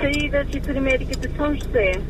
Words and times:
saí 0.00 0.30
da 0.30 0.40
assessoria 0.40 0.80
médica 0.80 1.16
de 1.16 1.36
São 1.36 1.54
José. 1.54 2.00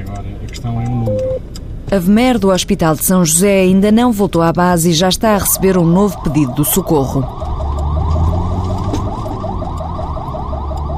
Agora, 0.00 0.24
a 0.42 0.46
questão 0.46 0.80
é 0.80 0.84
o 0.84 0.90
número. 0.90 1.42
A 1.90 1.98
VMER 1.98 2.38
do 2.38 2.50
Hospital 2.50 2.94
de 2.94 3.04
São 3.04 3.24
José 3.24 3.60
ainda 3.60 3.92
não 3.92 4.12
voltou 4.12 4.40
à 4.40 4.52
base 4.52 4.90
e 4.90 4.94
já 4.94 5.08
está 5.08 5.34
a 5.34 5.38
receber 5.38 5.76
um 5.76 5.84
novo 5.84 6.22
pedido 6.22 6.52
do 6.54 6.64
socorro. 6.64 7.22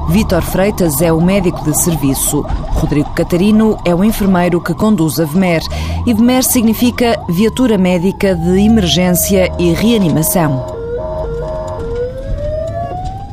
Vítor 0.09 0.43
Freitas 0.43 1.01
é 1.01 1.11
o 1.11 1.19
médico 1.19 1.61
de 1.65 1.77
serviço. 1.77 2.41
Rodrigo 2.71 3.09
Catarino 3.13 3.77
é 3.83 3.93
o 3.93 4.03
enfermeiro 4.03 4.61
que 4.61 4.73
conduz 4.73 5.19
a 5.19 5.25
VMER. 5.25 5.61
E 6.05 6.13
VMER 6.13 6.43
significa 6.43 7.19
Viatura 7.27 7.77
Médica 7.77 8.33
de 8.33 8.65
Emergência 8.65 9.51
e 9.59 9.73
Reanimação. 9.73 10.74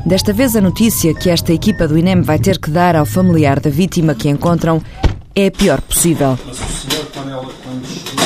Desta 0.05 0.33
vez, 0.33 0.56
a 0.56 0.61
notícia 0.61 1.15
que 1.15 1.30
esta 1.30 1.52
equipa 1.52 1.87
do 1.87 1.97
INEM 1.97 2.23
vai 2.23 2.38
ter 2.38 2.59
que 2.59 2.70
dar 2.70 2.97
ao 2.97 3.06
familiar 3.06 3.60
da 3.60 3.70
vítima 3.70 4.15
que 4.15 4.29
encontram 4.29 4.83
é 5.34 5.47
a 5.47 5.51
pior 5.51 5.80
possível. 5.80 6.38
Mas 6.45 6.60
o 6.60 6.65
senhor, 6.91 7.06
quando 7.12 7.30
ela 7.30 7.45
quando 7.62 7.87
chegou, 7.87 8.24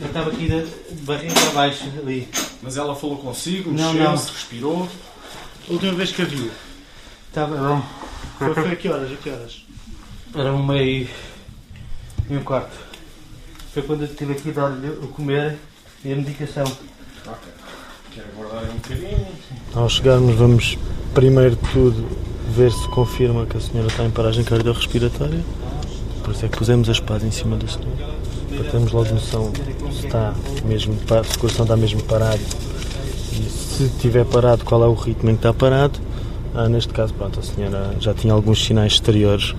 Eu 0.00 0.06
estava 0.06 0.30
aqui 0.30 0.48
de 0.48 1.02
barriga 1.02 1.34
para 1.34 1.50
baixo 1.50 1.84
ali. 2.00 2.28
mas 2.62 2.76
ela 2.76 2.94
falou 2.96 3.18
consigo, 3.18 3.70
Não, 3.70 3.92
mexeu-se, 3.92 4.32
respirou. 4.32 4.88
A 5.68 5.72
última 5.72 5.92
vez 5.92 6.10
que 6.12 6.22
a 6.22 6.24
vi. 6.24 6.50
Estava. 7.28 7.56
Era, 7.56 7.82
foi, 8.38 8.54
foi 8.54 8.72
a 8.72 8.76
que 8.76 8.88
horas? 8.88 9.12
A 9.12 9.16
que 9.16 9.30
horas? 9.30 9.66
Era 10.34 10.52
uma 10.52 10.76
e. 10.78 11.08
e 12.30 12.36
um 12.36 12.42
quarto. 12.42 12.76
Foi 13.74 13.82
quando 13.82 14.00
eu 14.02 14.06
estive 14.08 14.32
aqui 14.32 14.48
a 14.50 14.52
dar-lhe 14.52 14.88
o 14.88 15.08
comer 15.08 15.58
e 16.04 16.12
a 16.12 16.16
medicação. 16.16 16.64
Ok. 16.64 17.52
Quer 18.14 18.24
aguardar 18.32 18.64
aí 18.64 18.70
um 18.70 18.74
bocadinho? 18.76 19.26
Ao 19.74 19.88
chegarmos, 19.88 20.34
vamos 20.36 20.78
primeiro 21.14 21.56
de 21.56 21.72
tudo 21.72 22.06
ver 22.54 22.72
se 22.72 22.88
confirma 22.88 23.46
que 23.46 23.56
a 23.56 23.60
senhora 23.60 23.88
está 23.88 24.04
em 24.04 24.10
paragem 24.10 24.44
cardiorrespiratória. 24.44 25.40
Por 26.22 26.34
isso 26.34 26.44
é 26.44 26.48
que 26.48 26.58
pusemos 26.58 26.88
a 26.88 26.92
espada 26.92 27.24
em 27.24 27.30
cima 27.30 27.56
da 27.56 27.66
senhora. 27.66 28.18
Para 28.48 28.70
termos 28.70 28.92
logo 28.92 29.10
noção 29.14 29.52
se 29.92 30.06
está 30.06 30.34
mesmo, 30.64 30.94
se 30.94 31.36
o 31.36 31.38
coração 31.38 31.64
está 31.64 31.76
mesmo 31.76 32.02
parado. 32.02 32.40
E 33.32 33.48
se 33.48 33.84
estiver 33.84 34.24
parado, 34.24 34.64
qual 34.64 34.82
é 34.82 34.86
o 34.86 34.94
ritmo 34.94 35.30
em 35.30 35.34
que 35.34 35.38
está 35.38 35.52
parado. 35.52 35.98
Ah, 36.54 36.68
neste 36.68 36.92
caso, 36.92 37.14
pronto, 37.14 37.38
a 37.38 37.42
senhora 37.42 37.94
já 38.00 38.12
tinha 38.14 38.32
alguns 38.32 38.64
sinais 38.64 38.94
exteriores 38.94 39.54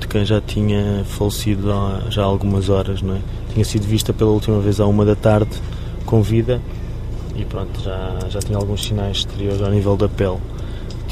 de 0.00 0.08
quem 0.08 0.24
já 0.24 0.40
tinha 0.40 1.04
falecido 1.04 1.72
há 1.72 2.02
já 2.10 2.22
há 2.22 2.24
algumas 2.24 2.68
horas, 2.68 3.00
não 3.02 3.14
é? 3.14 3.20
Tinha 3.52 3.64
sido 3.64 3.86
vista 3.86 4.12
pela 4.12 4.30
última 4.30 4.58
vez 4.60 4.80
à 4.80 4.86
uma 4.86 5.04
da 5.04 5.14
tarde, 5.14 5.50
com 6.04 6.22
vida, 6.22 6.60
e 7.36 7.44
pronto, 7.44 7.80
já, 7.80 8.18
já 8.28 8.40
tinha 8.40 8.58
alguns 8.58 8.82
sinais 8.84 9.18
exteriores 9.18 9.62
ao 9.62 9.70
nível 9.70 9.96
da 9.96 10.08
pele. 10.08 10.38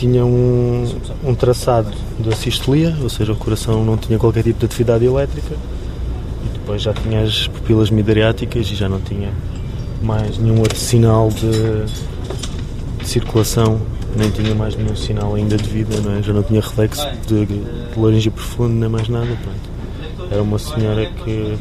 Tinha 0.00 0.24
um, 0.24 0.90
um 1.22 1.34
traçado 1.34 1.92
da 2.18 2.34
sistolia, 2.34 2.96
ou 3.02 3.10
seja, 3.10 3.32
o 3.32 3.36
coração 3.36 3.84
não 3.84 3.98
tinha 3.98 4.18
qualquer 4.18 4.42
tipo 4.42 4.58
de 4.60 4.64
atividade 4.64 5.04
elétrica, 5.04 5.54
e 5.54 6.48
depois 6.54 6.80
já 6.80 6.94
tinha 6.94 7.22
as 7.22 7.46
pupilas 7.46 7.90
midriáticas 7.90 8.66
e 8.66 8.74
já 8.74 8.88
não 8.88 8.98
tinha 8.98 9.30
mais 10.02 10.38
nenhum 10.38 10.58
outro 10.60 10.78
sinal 10.78 11.28
de, 11.28 11.84
circulação, 13.04 13.80
nem 14.16 14.30
tinha 14.30 14.54
mais 14.54 14.76
nenhum 14.76 14.96
sinal 14.96 15.34
ainda 15.34 15.56
de 15.56 15.68
vida, 15.68 16.00
não 16.00 16.16
é? 16.16 16.22
já 16.22 16.32
não 16.32 16.42
tinha 16.42 16.60
reflexo 16.60 17.06
de, 17.26 17.44
de 17.44 17.62
laringe 17.96 18.30
profundo, 18.30 18.74
nem 18.74 18.88
mais 18.88 19.08
nada. 19.08 19.26
Pronto. 19.26 20.30
Era 20.32 20.42
uma 20.42 20.58
senhora 20.58 21.06
que, 21.06 21.58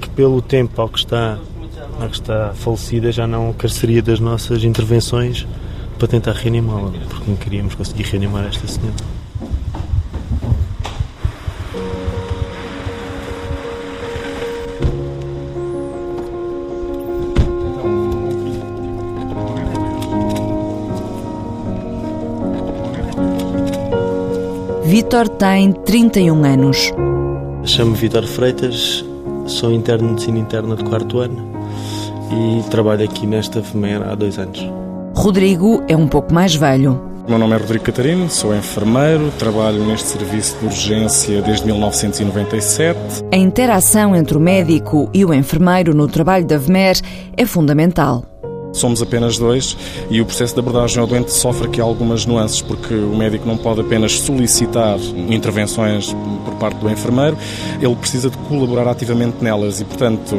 que 0.00 0.08
pelo 0.10 0.40
tempo 0.40 0.80
ao 0.80 0.88
que 0.88 0.98
está 0.98 1.38
a 2.00 2.08
que 2.08 2.14
está 2.14 2.52
falecida 2.54 3.10
já 3.10 3.26
não 3.26 3.52
careceria 3.52 4.02
das 4.02 4.20
nossas 4.20 4.64
intervenções 4.64 5.46
para 5.98 6.08
tentar 6.08 6.32
reanimá-la, 6.32 6.92
porque 7.08 7.30
não 7.30 7.36
queríamos 7.36 7.74
conseguir 7.74 8.04
reanimar 8.04 8.46
esta 8.46 8.66
senhora. 8.66 8.94
Vítor 24.84 25.28
tem 25.28 25.72
31 25.72 26.44
anos. 26.44 26.92
Chamo-me 27.64 27.96
Vitor 27.96 28.26
Freitas, 28.26 29.04
sou 29.46 29.72
interno 29.72 30.06
de 30.06 30.12
medicina 30.12 30.38
interna 30.38 30.76
de 30.76 30.84
quarto 30.84 31.18
ano 31.18 31.52
e 32.30 32.62
trabalho 32.70 33.04
aqui 33.04 33.26
nesta 33.26 33.62
FMER 33.62 34.02
há 34.02 34.14
dois 34.14 34.38
anos. 34.38 34.85
Rodrigo 35.16 35.82
é 35.88 35.96
um 35.96 36.06
pouco 36.06 36.32
mais 36.32 36.54
velho. 36.54 37.00
Meu 37.26 37.38
nome 37.38 37.54
é 37.54 37.58
Rodrigo 37.58 37.82
Catarino, 37.82 38.28
sou 38.28 38.54
enfermeiro, 38.54 39.32
trabalho 39.38 39.82
neste 39.84 40.08
serviço 40.08 40.56
de 40.58 40.66
urgência 40.66 41.40
desde 41.40 41.64
1997. 41.66 43.24
A 43.32 43.36
interação 43.36 44.14
entre 44.14 44.36
o 44.36 44.40
médico 44.40 45.10
e 45.14 45.24
o 45.24 45.32
enfermeiro 45.32 45.94
no 45.94 46.06
trabalho 46.06 46.44
da 46.44 46.58
VMER 46.58 47.00
é 47.34 47.46
fundamental. 47.46 48.24
Somos 48.72 49.00
apenas 49.00 49.38
dois 49.38 49.74
e 50.10 50.20
o 50.20 50.26
processo 50.26 50.52
de 50.52 50.60
abordagem 50.60 51.00
ao 51.00 51.06
doente 51.06 51.32
sofre 51.32 51.66
aqui 51.66 51.80
algumas 51.80 52.26
nuances, 52.26 52.60
porque 52.60 52.92
o 52.92 53.16
médico 53.16 53.48
não 53.48 53.56
pode 53.56 53.80
apenas 53.80 54.20
solicitar 54.20 54.98
intervenções 55.28 56.14
por 56.44 56.54
parte 56.56 56.76
do 56.76 56.90
enfermeiro, 56.90 57.38
ele 57.80 57.96
precisa 57.96 58.28
de 58.28 58.36
colaborar 58.36 58.86
ativamente 58.86 59.42
nelas 59.42 59.80
e, 59.80 59.84
portanto, 59.84 60.36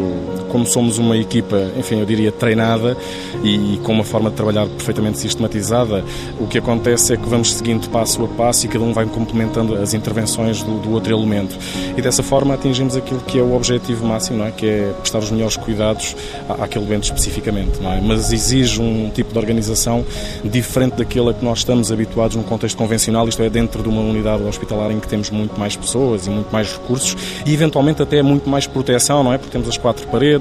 como 0.49 0.65
somos 0.65 0.97
uma 0.97 1.17
equipa, 1.17 1.71
enfim, 1.77 1.99
eu 1.99 2.05
diria 2.05 2.31
treinada 2.31 2.97
e 3.43 3.79
com 3.83 3.91
uma 3.93 4.03
forma 4.03 4.29
de 4.29 4.35
trabalhar 4.35 4.65
perfeitamente 4.67 5.17
sistematizada, 5.19 6.03
o 6.39 6.47
que 6.47 6.57
acontece 6.57 7.13
é 7.13 7.17
que 7.17 7.27
vamos 7.27 7.53
seguindo 7.53 7.89
passo 7.89 8.23
a 8.23 8.27
passo 8.27 8.65
e 8.65 8.69
cada 8.69 8.83
um 8.83 8.93
vai 8.93 9.05
complementando 9.05 9.75
as 9.75 9.93
intervenções 9.93 10.61
do, 10.63 10.79
do 10.79 10.91
outro 10.91 11.13
elemento. 11.13 11.57
E 11.97 12.01
dessa 12.01 12.23
forma 12.23 12.53
atingimos 12.53 12.95
aquilo 12.95 13.19
que 13.21 13.39
é 13.39 13.41
o 13.41 13.55
objetivo 13.55 14.05
máximo, 14.05 14.43
é? 14.43 14.51
que 14.51 14.65
é 14.65 14.93
prestar 14.99 15.19
os 15.19 15.31
melhores 15.31 15.57
cuidados 15.57 16.15
à- 16.49 16.63
àquele 16.65 16.85
doente 16.85 17.05
especificamente. 17.05 17.79
É? 17.83 18.01
Mas 18.01 18.31
exige 18.31 18.81
um 18.81 19.09
tipo 19.13 19.31
de 19.33 19.37
organização 19.39 20.05
diferente 20.43 20.95
daquela 20.95 21.33
que 21.33 21.43
nós 21.43 21.59
estamos 21.59 21.91
habituados 21.91 22.35
num 22.35 22.43
contexto 22.43 22.77
convencional, 22.77 23.27
isto 23.27 23.41
é, 23.41 23.49
dentro 23.49 23.81
de 23.81 23.89
uma 23.89 24.01
unidade 24.01 24.43
hospitalar 24.43 24.91
em 24.91 24.99
que 24.99 25.07
temos 25.07 25.29
muito 25.29 25.59
mais 25.59 25.75
pessoas 25.75 26.27
e 26.27 26.29
muito 26.29 26.51
mais 26.51 26.71
recursos 26.73 27.15
e 27.45 27.53
eventualmente 27.53 28.01
até 28.01 28.21
muito 28.21 28.49
mais 28.49 28.67
proteção, 28.67 29.23
não 29.23 29.33
é? 29.33 29.37
Porque 29.37 29.51
temos 29.51 29.67
as 29.67 29.77
quatro 29.77 30.05
paredes, 30.07 30.36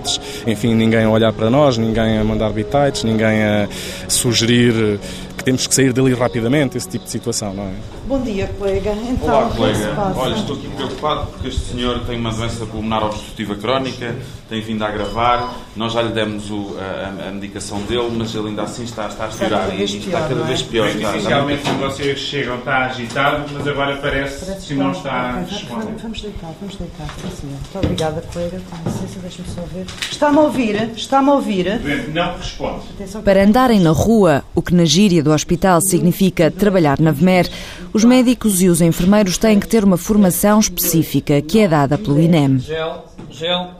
enfim, 0.46 0.74
ninguém 0.74 1.04
a 1.04 1.10
olhar 1.10 1.32
para 1.32 1.48
nós, 1.50 1.76
ninguém 1.78 2.18
a 2.18 2.24
mandar 2.24 2.50
bitites, 2.50 3.04
ninguém 3.04 3.42
a 3.44 3.68
sugerir 4.08 4.98
que 5.36 5.44
temos 5.44 5.66
que 5.66 5.74
sair 5.74 5.92
dali 5.92 6.14
rapidamente, 6.14 6.76
esse 6.78 6.88
tipo 6.88 7.04
de 7.04 7.10
situação, 7.10 7.52
não 7.54 7.64
é? 7.64 7.72
Bom 8.06 8.20
dia, 8.22 8.46
colega. 8.58 8.92
Então, 8.92 9.28
Olá, 9.28 9.50
é 9.52 9.56
colega. 9.56 10.12
Olha, 10.16 10.34
estou 10.34 10.56
aqui 10.56 10.68
preocupado 10.68 11.26
porque 11.32 11.48
este 11.48 11.60
senhor 11.72 12.00
tem 12.06 12.18
uma 12.18 12.32
doença 12.32 12.64
pulmonar 12.66 13.04
obstrutiva 13.04 13.54
crónica, 13.56 14.14
tem 14.48 14.62
vindo 14.62 14.82
a 14.84 14.88
agravar. 14.88 15.54
Nós 15.74 15.92
já 15.92 16.02
lhe 16.02 16.12
demos 16.12 16.50
o- 16.50 16.76
a, 16.78 17.28
a- 17.28 17.32
medicação 17.32 17.80
dele, 17.82 18.10
mas 18.16 18.34
ele 18.34 18.48
ainda 18.48 18.62
assim 18.62 18.84
está, 18.84 19.08
está 19.08 19.24
a 19.26 19.28
estourar 19.28 19.62
cada 19.66 19.74
e 19.74 19.82
está 19.84 20.20
cada 20.20 20.40
é? 20.40 20.44
vez 20.44 20.62
pior. 20.62 20.88
Inicialmente, 20.88 21.62
quando 21.64 21.80
vocês 21.80 22.18
chegam, 22.18 22.58
está 22.58 22.86
agitado, 22.86 23.44
mas 23.52 23.66
agora 23.66 23.96
parece, 23.96 24.44
Parece 24.46 24.66
que 24.68 24.74
não 24.74 24.92
está 24.92 25.42
Ok, 25.44 25.66
vamos- 25.68 26.02
vamos, 26.02 26.20
deitar, 26.22 26.52
vamos 26.60 26.76
deitar. 26.76 27.06
Sim, 27.20 27.30
senhor. 27.40 27.52
Muito 27.60 27.78
obrigada, 27.78 28.22
colega. 28.32 28.60
Com 28.70 28.88
licença, 28.88 29.18
deixa-me 29.20 29.48
só 29.48 29.62
ver. 29.72 29.85
Está-me 30.10 30.38
a 30.38 30.40
ouvir? 30.40 30.90
Está-me 30.96 31.28
a 31.28 31.34
ouvir? 31.34 31.80
Não 32.12 32.36
responde. 32.36 32.86
Para 33.24 33.44
andarem 33.44 33.80
na 33.80 33.90
rua, 33.90 34.42
o 34.54 34.62
que 34.62 34.74
na 34.74 34.84
gíria 34.84 35.22
do 35.22 35.30
hospital 35.30 35.80
significa 35.80 36.50
trabalhar 36.50 36.98
na 36.98 37.12
VMER, 37.12 37.50
os 37.92 38.02
médicos 38.02 38.62
e 38.62 38.68
os 38.68 38.80
enfermeiros 38.80 39.36
têm 39.36 39.60
que 39.60 39.68
ter 39.68 39.84
uma 39.84 39.96
formação 39.96 40.58
específica 40.58 41.42
que 41.42 41.60
é 41.60 41.68
dada 41.68 41.98
pelo 41.98 42.20
INEM. 42.20 42.58
Gel, 42.60 43.04
gel. 43.30 43.70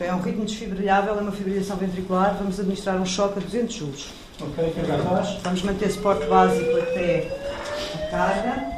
É 0.00 0.14
um 0.14 0.20
ritmo 0.20 0.44
desfibrilhável, 0.44 1.18
é 1.18 1.20
uma 1.20 1.32
fibrilação 1.32 1.76
ventricular. 1.76 2.36
Vamos 2.38 2.58
administrar 2.58 3.00
um 3.00 3.06
choque 3.06 3.38
a 3.38 3.42
200 3.42 3.74
joules. 3.74 4.06
Ok, 4.40 4.70
que 4.70 4.80
agora 4.80 5.02
faz? 5.02 5.38
Vamos 5.42 5.62
manter 5.62 5.90
suporte 5.90 6.26
básico 6.26 6.70
até 6.76 7.36
a 7.94 8.10
carga. 8.10 8.77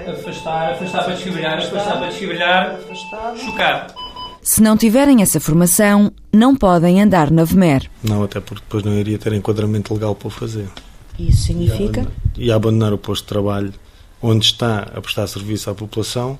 Ok. 0.00 0.12
Afastar, 0.12 0.72
afastar 0.72 1.04
para 1.04 1.14
desfibrilhar, 1.14 1.58
afastar 1.58 1.98
para 1.98 2.06
desfibrilhar. 2.08 2.74
Afastado. 2.74 3.38
Chocar. 3.38 3.94
Se 4.42 4.62
não 4.62 4.76
tiverem 4.76 5.22
essa 5.22 5.40
formação, 5.40 6.12
não 6.32 6.54
podem 6.54 7.00
andar 7.00 7.30
na 7.30 7.44
VMER. 7.44 7.90
Não, 8.02 8.22
até 8.22 8.40
porque 8.40 8.62
depois 8.62 8.84
não 8.84 8.92
iria 8.92 9.18
ter 9.18 9.32
enquadramento 9.32 9.94
legal 9.94 10.14
para 10.14 10.28
o 10.28 10.30
fazer. 10.30 10.68
Isso 11.18 11.44
significa? 11.44 12.06
E 12.36 12.52
abandonar 12.52 12.92
o 12.92 12.98
posto 12.98 13.22
de 13.22 13.28
trabalho 13.28 13.72
onde 14.20 14.46
está 14.46 14.80
a 14.94 15.00
prestar 15.00 15.26
serviço 15.26 15.70
à 15.70 15.74
população 15.74 16.38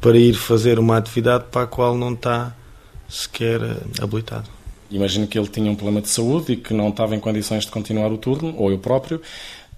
para 0.00 0.18
ir 0.18 0.34
fazer 0.34 0.78
uma 0.78 0.98
atividade 0.98 1.44
para 1.50 1.62
a 1.62 1.66
qual 1.66 1.96
não 1.96 2.12
está 2.12 2.54
sequer 3.08 3.62
eh, 3.62 3.76
habilitado. 4.02 4.48
Imagino 4.90 5.26
que 5.26 5.38
ele 5.38 5.48
tinha 5.48 5.70
um 5.70 5.74
problema 5.74 6.02
de 6.02 6.08
saúde 6.08 6.52
e 6.52 6.56
que 6.56 6.74
não 6.74 6.90
estava 6.90 7.16
em 7.16 7.20
condições 7.20 7.64
de 7.64 7.70
continuar 7.70 8.12
o 8.12 8.18
turno, 8.18 8.54
ou 8.56 8.70
eu 8.70 8.78
próprio. 8.78 9.20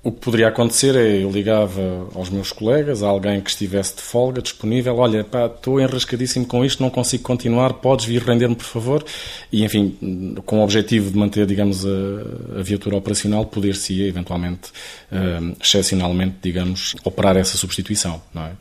O 0.06 0.12
que 0.12 0.20
poderia 0.20 0.46
acontecer 0.46 0.94
é 0.94 1.24
eu 1.24 1.30
ligava 1.32 1.82
aos 2.14 2.30
meus 2.30 2.52
colegas, 2.52 3.02
a 3.02 3.08
alguém 3.08 3.40
que 3.40 3.50
estivesse 3.50 3.96
de 3.96 4.02
folga, 4.02 4.40
disponível, 4.40 4.96
olha, 4.98 5.24
pá, 5.24 5.46
estou 5.46 5.80
enrascadíssimo 5.80 6.46
com 6.46 6.64
isto, 6.64 6.80
não 6.80 6.90
consigo 6.90 7.24
continuar, 7.24 7.72
podes 7.72 8.04
vir 8.04 8.22
render-me, 8.22 8.54
por 8.54 8.66
favor? 8.66 9.04
E, 9.50 9.64
enfim, 9.64 10.36
com 10.46 10.60
o 10.60 10.62
objetivo 10.62 11.10
de 11.10 11.18
manter, 11.18 11.44
digamos, 11.44 11.84
a, 11.84 12.60
a 12.60 12.62
viatura 12.62 12.96
operacional, 12.96 13.46
poder-se 13.46 14.00
eventualmente, 14.00 14.70
uh, 15.10 15.56
excepcionalmente, 15.60 16.36
digamos, 16.40 16.94
operar 17.02 17.36
essa 17.36 17.56
substituição, 17.56 18.22
não 18.32 18.44
é? 18.44 18.52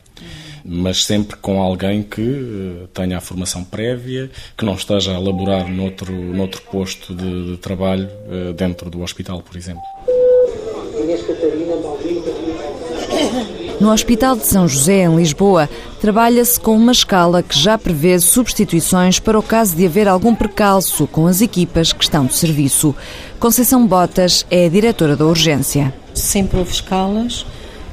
Mas 0.64 1.04
sempre 1.04 1.36
com 1.36 1.62
alguém 1.62 2.02
que 2.02 2.22
uh, 2.22 2.88
tenha 2.92 3.18
a 3.18 3.20
formação 3.20 3.62
prévia, 3.62 4.28
que 4.58 4.64
não 4.64 4.74
esteja 4.74 5.14
a 5.14 5.18
laborar 5.20 5.70
noutro, 5.70 6.12
noutro 6.12 6.60
posto 6.62 7.14
de, 7.14 7.52
de 7.52 7.56
trabalho 7.58 8.08
uh, 8.26 8.52
dentro 8.52 8.90
do 8.90 9.00
hospital, 9.00 9.40
por 9.42 9.56
exemplo. 9.56 9.84
No 13.80 13.92
Hospital 13.92 14.36
de 14.36 14.46
São 14.46 14.66
José, 14.66 15.04
em 15.04 15.14
Lisboa, 15.14 15.68
trabalha-se 16.00 16.58
com 16.58 16.76
uma 16.76 16.92
escala 16.92 17.42
que 17.42 17.58
já 17.58 17.76
prevê 17.76 18.18
substituições 18.18 19.20
para 19.20 19.38
o 19.38 19.42
caso 19.42 19.76
de 19.76 19.84
haver 19.84 20.08
algum 20.08 20.34
percalço 20.34 21.06
com 21.06 21.26
as 21.26 21.40
equipas 21.40 21.92
que 21.92 22.02
estão 22.02 22.24
de 22.24 22.34
serviço. 22.34 22.94
Conceição 23.38 23.86
Botas 23.86 24.46
é 24.50 24.66
a 24.66 24.68
diretora 24.68 25.14
da 25.14 25.26
urgência. 25.26 25.92
Sempre 26.14 26.58
houve 26.58 26.72
escalas 26.72 27.44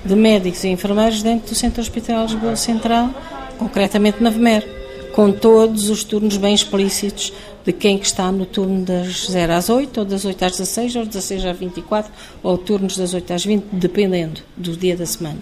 de 0.06 0.16
médicos 0.16 0.64
e 0.64 0.70
enfermeiros 0.70 1.22
dentro 1.22 1.50
do 1.50 1.56
Centro 1.56 1.82
Hospitalar 1.82 2.28
de 2.28 2.34
Lisboa 2.34 2.56
Central, 2.56 3.10
concretamente 3.58 4.22
na 4.24 4.30
VMER, 4.30 4.83
com 5.14 5.32
todos 5.32 5.90
os 5.90 6.04
turnos 6.04 6.38
bem 6.38 6.56
explícitos 6.56 7.32
de 7.64 7.72
quem 7.72 8.00
que 8.00 8.06
está 8.06 8.32
no 8.32 8.46
turno 8.46 8.84
das 8.84 9.28
0 9.28 9.54
às 9.54 9.70
8, 9.70 10.00
ou 10.00 10.06
das 10.06 10.26
8 10.26 10.44
às 10.44 10.52
16, 10.54 10.96
ou 10.96 11.06
das 11.06 11.14
16 11.14 11.46
às 11.46 11.58
24, 11.58 12.12
ou 12.42 12.58
turnos 12.58 12.98
das 12.98 13.14
8 13.14 13.32
às 13.32 13.46
20, 13.46 13.64
dependendo 13.74 14.42
do 14.58 14.76
dia 14.76 14.98
da 14.98 15.06
semana. 15.06 15.38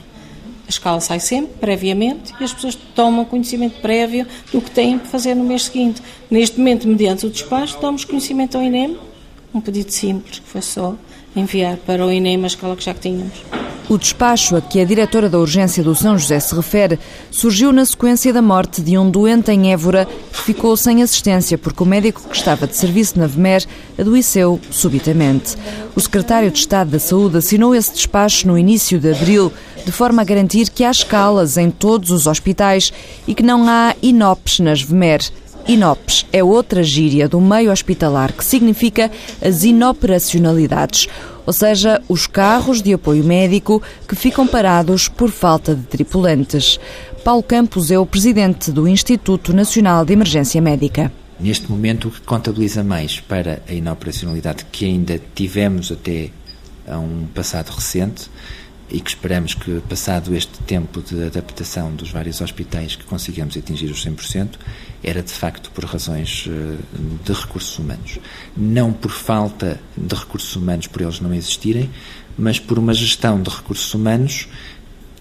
A 0.68 0.69
escala 0.69 1.00
sai 1.00 1.21
sempre, 1.21 1.53
previamente, 1.59 2.33
e 2.39 2.44
as 2.44 2.53
pessoas 2.53 2.77
tomam 2.94 3.23
conhecimento 3.23 3.79
prévio 3.81 4.27
do 4.51 4.62
que 4.62 4.69
têm 4.69 5.00
para 5.00 5.07
fazer 5.07 5.35
no 5.35 5.44
mês 5.44 5.63
seguinte. 5.63 6.01
Neste 6.29 6.57
momento, 6.59 6.88
mediante 6.88 7.25
o 7.25 7.29
despacho, 7.29 7.79
damos 7.81 8.03
conhecimento 8.03 8.57
ao 8.57 8.63
INEM, 8.63 8.97
um 9.53 9.62
pedido 9.62 9.91
simples, 9.91 10.39
que 10.39 10.47
foi 10.47 10.62
só 10.62 10.95
enviar 11.36 11.78
para 11.78 12.06
o 12.06 12.12
INEM 12.12 12.44
a 12.44 12.48
escala 12.48 12.75
que 12.75 12.83
já 12.83 12.94
tínhamos. 12.94 13.44
O 13.89 13.98
despacho 13.98 14.56
a 14.56 14.62
que 14.62 14.80
a 14.80 14.86
diretora 14.86 15.30
da 15.30 15.38
urgência 15.38 15.83
do 15.83 15.94
São 15.94 16.18
José 16.18 16.39
se 16.39 16.56
refere 16.56 16.98
surgiu 17.30 17.74
na 17.74 17.83
sequência 17.83 18.31
da 18.31 18.42
morte 18.42 18.81
de 18.81 18.98
um 18.98 19.10
doente 19.10 19.51
em 19.51 19.74
Évora 19.74 20.07
que 20.31 20.42
ficou 20.42 20.78
sem 20.78 21.04
assistência 21.04 21.57
porque 21.57 21.83
o 21.83 21.86
médico 21.86 22.22
que 22.22 22.38
estava 22.38 22.66
de 22.66 22.78
serviço 22.78 23.19
na 23.19 23.28
VMER 23.28 23.66
adoeceu 24.00 24.62
subitamente. 24.69 25.57
O 25.94 26.00
secretário 26.00 26.50
de 26.50 26.60
Estado 26.60 26.92
da 26.92 27.00
Saúde 27.00 27.39
assinou 27.39 27.75
esse 27.75 27.94
despacho 27.94 28.48
no 28.48 28.57
início 28.57 28.98
de 28.98 29.12
abril, 29.12 29.51
de 29.86 29.92
forma 29.92 30.22
a 30.22 30.25
garantir 30.25 30.69
que 30.69 30.86
há 30.86 30.92
escalas 30.92 31.57
em 31.57 31.69
todos 31.69 32.12
os 32.12 32.27
hospitais 32.27 32.94
e 33.27 33.36
que 33.36 33.44
não 33.44 33.68
há 33.68 33.94
INOPs 34.01 34.60
nas 34.60 34.81
VMER. 34.81 35.19
INOPS 35.68 36.25
é 36.34 36.44
outra 36.44 36.84
gíria 36.84 37.28
do 37.28 37.40
meio 37.40 37.72
hospitalar 37.72 38.34
que 38.34 38.44
significa 38.44 39.12
as 39.42 39.63
inoperacionalidades, 39.63 41.08
ou 41.46 41.54
seja, 41.54 42.02
os 42.10 42.28
carros 42.28 42.81
de 42.81 42.94
apoio 42.94 43.24
médico 43.24 43.81
que 44.08 44.16
ficam 44.16 44.48
parados 44.48 45.08
por 45.08 45.30
falta 45.30 45.75
de 45.75 45.84
tripulantes. 45.84 46.80
Paulo 47.24 47.44
Campos 47.44 47.92
é 47.92 48.00
o 48.00 48.06
presidente 48.06 48.72
do 48.72 48.88
Instituto 48.88 49.54
Nacional 49.54 50.04
de 50.04 50.13
Emergência 50.13 50.62
Médica. 50.62 51.12
Neste 51.40 51.69
momento, 51.72 52.08
o 52.08 52.12
que 52.12 52.22
contabiliza 52.22 52.84
mais 52.84 53.19
para 53.19 53.62
a 53.68 53.74
inoperacionalidade 53.74 54.66
que 54.72 54.86
ainda 54.86 55.19
tivemos 55.34 55.92
até 55.92 56.30
a 56.88 56.98
um 56.98 57.28
passado 57.34 57.69
recente 57.69 58.30
e 58.92 59.00
que 59.00 59.10
esperamos 59.10 59.54
que, 59.54 59.80
passado 59.88 60.36
este 60.36 60.60
tempo 60.63 61.02
de 61.02 61.24
adaptação 61.24 61.96
dos 61.96 62.12
vários 62.12 62.42
hospitais, 62.42 62.96
que 62.96 63.06
consigamos 63.06 63.56
atingir 63.56 63.90
os 63.90 64.06
100%, 64.06 64.50
era 65.03 65.21
de 65.21 65.31
facto 65.31 65.71
por 65.71 65.86
razões 65.86 66.48
eh, 66.48 66.77
de 67.25 67.33
recursos 67.33 67.77
humanos. 67.77 68.19
Não 68.56 68.94
por 68.94 69.12
falta 69.12 69.80
de 69.98 70.15
recursos 70.15 70.56
humanos, 70.56 70.88
por 70.88 71.01
eles 71.01 71.19
não 71.19 71.33
existirem, 71.33 71.89
mas 72.38 72.59
por 72.59 72.77
uma 72.77 72.94
gestão 72.94 73.42
de 73.42 73.50
recursos 73.50 73.94
humanos 73.94 74.48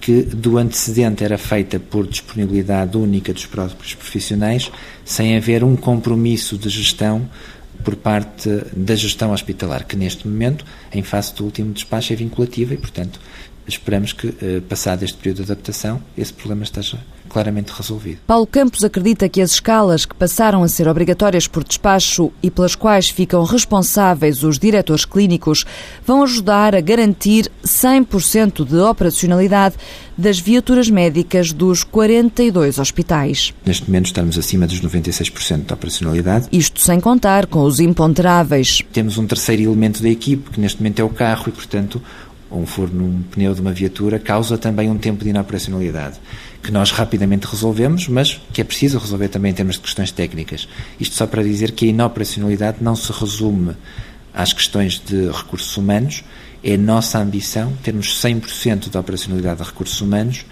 que 0.00 0.22
do 0.22 0.56
antecedente 0.56 1.22
era 1.22 1.36
feita 1.36 1.78
por 1.78 2.06
disponibilidade 2.06 2.96
única 2.96 3.32
dos 3.32 3.44
próprios 3.46 3.94
profissionais, 3.94 4.70
sem 5.04 5.36
haver 5.36 5.62
um 5.62 5.76
compromisso 5.76 6.56
de 6.56 6.70
gestão 6.70 7.28
por 7.84 7.96
parte 7.96 8.48
da 8.74 8.94
gestão 8.94 9.32
hospitalar, 9.32 9.84
que 9.84 9.96
neste 9.96 10.26
momento, 10.26 10.64
em 10.92 11.02
face 11.02 11.34
do 11.34 11.44
último 11.44 11.72
despacho, 11.72 12.12
é 12.12 12.16
vinculativa 12.16 12.74
e, 12.74 12.76
portanto, 12.76 13.20
esperamos 13.74 14.12
que, 14.12 14.28
eh, 14.28 14.62
passado 14.68 15.02
este 15.02 15.16
período 15.16 15.44
de 15.44 15.52
adaptação, 15.52 16.00
esse 16.16 16.32
problema 16.32 16.64
esteja 16.64 16.98
claramente 17.30 17.72
resolvido. 17.72 18.18
Paulo 18.26 18.46
Campos 18.46 18.84
acredita 18.84 19.28
que 19.28 19.40
as 19.40 19.52
escalas 19.52 20.04
que 20.04 20.14
passaram 20.14 20.62
a 20.62 20.68
ser 20.68 20.88
obrigatórias 20.88 21.46
por 21.46 21.64
despacho 21.64 22.32
e 22.42 22.50
pelas 22.50 22.74
quais 22.74 23.08
ficam 23.08 23.44
responsáveis 23.44 24.42
os 24.42 24.58
diretores 24.58 25.04
clínicos 25.04 25.64
vão 26.04 26.24
ajudar 26.24 26.74
a 26.74 26.80
garantir 26.80 27.48
100% 27.64 28.64
de 28.66 28.76
operacionalidade 28.78 29.76
das 30.18 30.38
viaturas 30.38 30.90
médicas 30.90 31.52
dos 31.52 31.82
42 31.82 32.78
hospitais. 32.78 33.54
Neste 33.64 33.86
momento 33.86 34.06
estamos 34.06 34.36
acima 34.36 34.66
dos 34.66 34.80
96% 34.80 35.66
de 35.66 35.72
operacionalidade. 35.72 36.48
Isto 36.52 36.80
sem 36.80 37.00
contar 37.00 37.46
com 37.46 37.62
os 37.62 37.80
imponderáveis. 37.80 38.82
Temos 38.92 39.16
um 39.16 39.26
terceiro 39.26 39.62
elemento 39.62 40.02
da 40.02 40.10
equipe, 40.10 40.50
que 40.50 40.60
neste 40.60 40.78
momento 40.78 41.00
é 41.00 41.04
o 41.04 41.08
carro 41.08 41.44
e, 41.46 41.52
portanto, 41.52 42.02
um 42.50 42.66
furo 42.66 42.92
num 42.92 43.22
pneu 43.22 43.54
de 43.54 43.60
uma 43.60 43.72
viatura 43.72 44.18
causa 44.18 44.58
também 44.58 44.90
um 44.90 44.98
tempo 44.98 45.22
de 45.22 45.30
inoperacionalidade, 45.30 46.18
que 46.62 46.72
nós 46.72 46.90
rapidamente 46.90 47.46
resolvemos, 47.46 48.08
mas 48.08 48.40
que 48.52 48.60
é 48.60 48.64
preciso 48.64 48.98
resolver 48.98 49.28
também 49.28 49.52
em 49.52 49.54
termos 49.54 49.76
de 49.76 49.82
questões 49.82 50.10
técnicas. 50.10 50.68
Isto 50.98 51.14
só 51.14 51.26
para 51.26 51.42
dizer 51.42 51.72
que 51.72 51.86
a 51.86 51.88
inoperacionalidade 51.88 52.78
não 52.80 52.96
se 52.96 53.12
resume 53.12 53.76
às 54.34 54.52
questões 54.52 54.98
de 54.98 55.30
recursos 55.30 55.76
humanos, 55.76 56.24
é 56.62 56.76
nossa 56.76 57.18
ambição 57.18 57.72
termos 57.82 58.20
100% 58.22 58.90
de 58.90 58.98
operacionalidade 58.98 59.62
de 59.62 59.66
recursos 59.66 60.00
humanos 60.00 60.44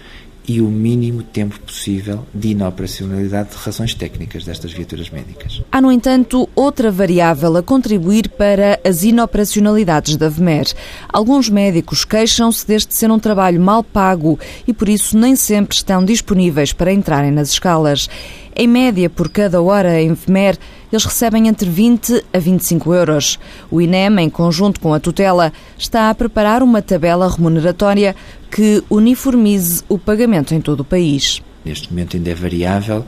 e 0.49 0.61
o 0.61 0.65
mínimo 0.65 1.21
tempo 1.21 1.59
possível 1.59 2.25
de 2.33 2.49
inoperacionalidade 2.49 3.51
de 3.51 3.57
razões 3.57 3.93
técnicas 3.93 4.43
destas 4.43 4.73
viaturas 4.73 5.11
médicas. 5.11 5.61
Há, 5.71 5.79
no 5.79 5.91
entanto, 5.91 6.49
outra 6.55 6.89
variável 6.89 7.55
a 7.55 7.61
contribuir 7.61 8.27
para 8.29 8.79
as 8.83 9.03
inoperacionalidades 9.03 10.15
da 10.15 10.27
VMER. 10.27 10.65
Alguns 11.13 11.49
médicos 11.49 12.03
queixam-se 12.03 12.65
deste 12.65 12.95
ser 12.95 13.11
um 13.11 13.19
trabalho 13.19 13.61
mal 13.61 13.83
pago 13.83 14.39
e, 14.67 14.73
por 14.73 14.89
isso, 14.89 15.15
nem 15.15 15.35
sempre 15.35 15.75
estão 15.75 16.03
disponíveis 16.03 16.73
para 16.73 16.91
entrarem 16.91 17.29
nas 17.29 17.51
escalas. 17.51 18.09
Em 18.55 18.67
média, 18.67 19.07
por 19.07 19.29
cada 19.29 19.61
hora 19.61 20.01
em 20.01 20.13
VMER, 20.13 20.57
eles 20.91 21.05
recebem 21.05 21.47
entre 21.47 21.69
20 21.69 22.25
a 22.33 22.39
25 22.39 22.93
euros. 22.93 23.39
O 23.69 23.79
INEM, 23.79 24.19
em 24.19 24.29
conjunto 24.29 24.79
com 24.79 24.93
a 24.93 24.99
tutela, 24.99 25.53
está 25.77 26.09
a 26.09 26.15
preparar 26.15 26.63
uma 26.63 26.81
tabela 26.81 27.29
remuneratória 27.29 28.15
que 28.51 28.83
uniformize 28.89 29.83
o 29.87 29.97
pagamento 29.97 30.53
em 30.53 30.61
todo 30.61 30.81
o 30.81 30.85
país. 30.85 31.41
Neste 31.63 31.89
momento 31.89 32.17
ainda 32.17 32.29
é 32.31 32.35
variável, 32.35 33.05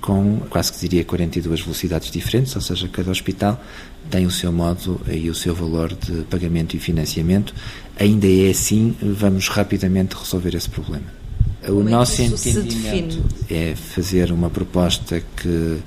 com 0.00 0.40
quase 0.48 0.72
que 0.72 0.78
diria 0.80 1.04
42 1.04 1.60
velocidades 1.60 2.10
diferentes, 2.10 2.54
ou 2.54 2.62
seja, 2.62 2.88
cada 2.88 3.10
hospital 3.10 3.62
tem 4.10 4.24
o 4.24 4.30
seu 4.30 4.52
modo 4.52 5.00
e 5.10 5.28
o 5.28 5.34
seu 5.34 5.54
valor 5.54 5.92
de 5.92 6.22
pagamento 6.22 6.76
e 6.76 6.78
financiamento. 6.78 7.54
Ainda 7.98 8.26
é 8.26 8.50
assim, 8.50 8.96
vamos 9.00 9.48
rapidamente 9.48 10.14
resolver 10.16 10.54
esse 10.54 10.68
problema. 10.68 11.06
O 11.68 11.80
é 11.80 11.84
nosso 11.84 12.22
entendimento 12.22 13.22
é 13.50 13.74
fazer 13.74 14.32
uma 14.32 14.48
proposta 14.48 15.22
que 15.36 15.78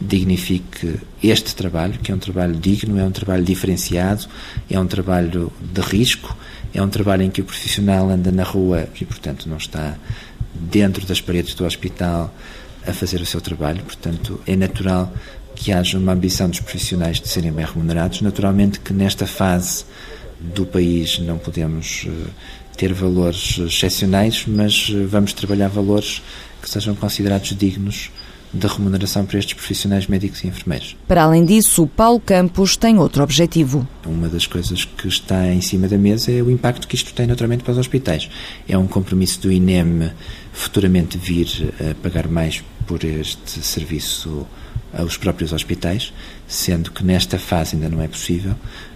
dignifique 0.00 1.00
este 1.22 1.54
trabalho, 1.54 1.98
que 1.98 2.12
é 2.12 2.14
um 2.14 2.18
trabalho 2.18 2.54
digno, 2.54 2.98
é 2.98 3.04
um 3.04 3.10
trabalho 3.10 3.44
diferenciado, 3.44 4.26
é 4.70 4.78
um 4.78 4.86
trabalho 4.86 5.52
de 5.60 5.80
risco, 5.80 6.36
é 6.76 6.82
um 6.82 6.88
trabalho 6.88 7.22
em 7.22 7.30
que 7.30 7.40
o 7.40 7.44
profissional 7.44 8.10
anda 8.10 8.30
na 8.30 8.42
rua 8.42 8.86
e, 9.00 9.04
portanto, 9.04 9.48
não 9.48 9.56
está 9.56 9.96
dentro 10.54 11.06
das 11.06 11.20
paredes 11.22 11.54
do 11.54 11.64
hospital 11.64 12.32
a 12.86 12.92
fazer 12.92 13.20
o 13.20 13.26
seu 13.26 13.40
trabalho. 13.40 13.82
Portanto, 13.82 14.38
é 14.46 14.54
natural 14.54 15.10
que 15.54 15.72
haja 15.72 15.98
uma 15.98 16.12
ambição 16.12 16.50
dos 16.50 16.60
profissionais 16.60 17.18
de 17.18 17.28
serem 17.28 17.50
bem 17.50 17.64
remunerados. 17.64 18.20
Naturalmente 18.20 18.78
que 18.78 18.92
nesta 18.92 19.26
fase 19.26 19.86
do 20.38 20.66
país 20.66 21.18
não 21.18 21.38
podemos 21.38 22.04
uh, 22.04 22.30
ter 22.76 22.92
valores 22.92 23.58
excepcionais, 23.58 24.44
mas 24.46 24.90
uh, 24.90 25.06
vamos 25.08 25.32
trabalhar 25.32 25.68
valores 25.68 26.22
que 26.60 26.68
sejam 26.68 26.94
considerados 26.94 27.56
dignos 27.56 28.10
da 28.52 28.68
remuneração 28.68 29.24
para 29.26 29.38
estes 29.38 29.54
profissionais 29.54 30.06
médicos 30.06 30.42
e 30.44 30.48
enfermeiros. 30.48 30.96
Para 31.06 31.24
além 31.24 31.44
disso, 31.44 31.86
Paulo 31.86 32.20
Campos 32.20 32.76
tem 32.76 32.98
outro 32.98 33.22
objetivo. 33.22 33.86
Uma 34.04 34.28
das 34.28 34.46
coisas 34.46 34.84
que 34.84 35.08
está 35.08 35.46
em 35.52 35.60
cima 35.60 35.88
da 35.88 35.98
mesa 35.98 36.32
é 36.32 36.42
o 36.42 36.50
impacto 36.50 36.88
que 36.88 36.94
isto 36.94 37.12
tem 37.12 37.26
naturalmente 37.26 37.64
para 37.64 37.72
os 37.72 37.78
hospitais. 37.78 38.28
É 38.68 38.76
um 38.78 38.86
compromisso 38.86 39.40
do 39.40 39.52
INEM 39.52 40.10
futuramente 40.52 41.18
vir 41.18 41.74
a 41.80 41.94
pagar 42.02 42.28
mais 42.28 42.64
por 42.86 43.04
este 43.04 43.60
serviço 43.62 44.46
aos 44.92 45.16
próprios 45.16 45.52
hospitais, 45.52 46.12
sendo 46.46 46.90
que 46.90 47.04
nesta 47.04 47.38
fase 47.38 47.76
ainda 47.76 47.88
não 47.88 48.00
é 48.00 48.08
possível, 48.08 48.54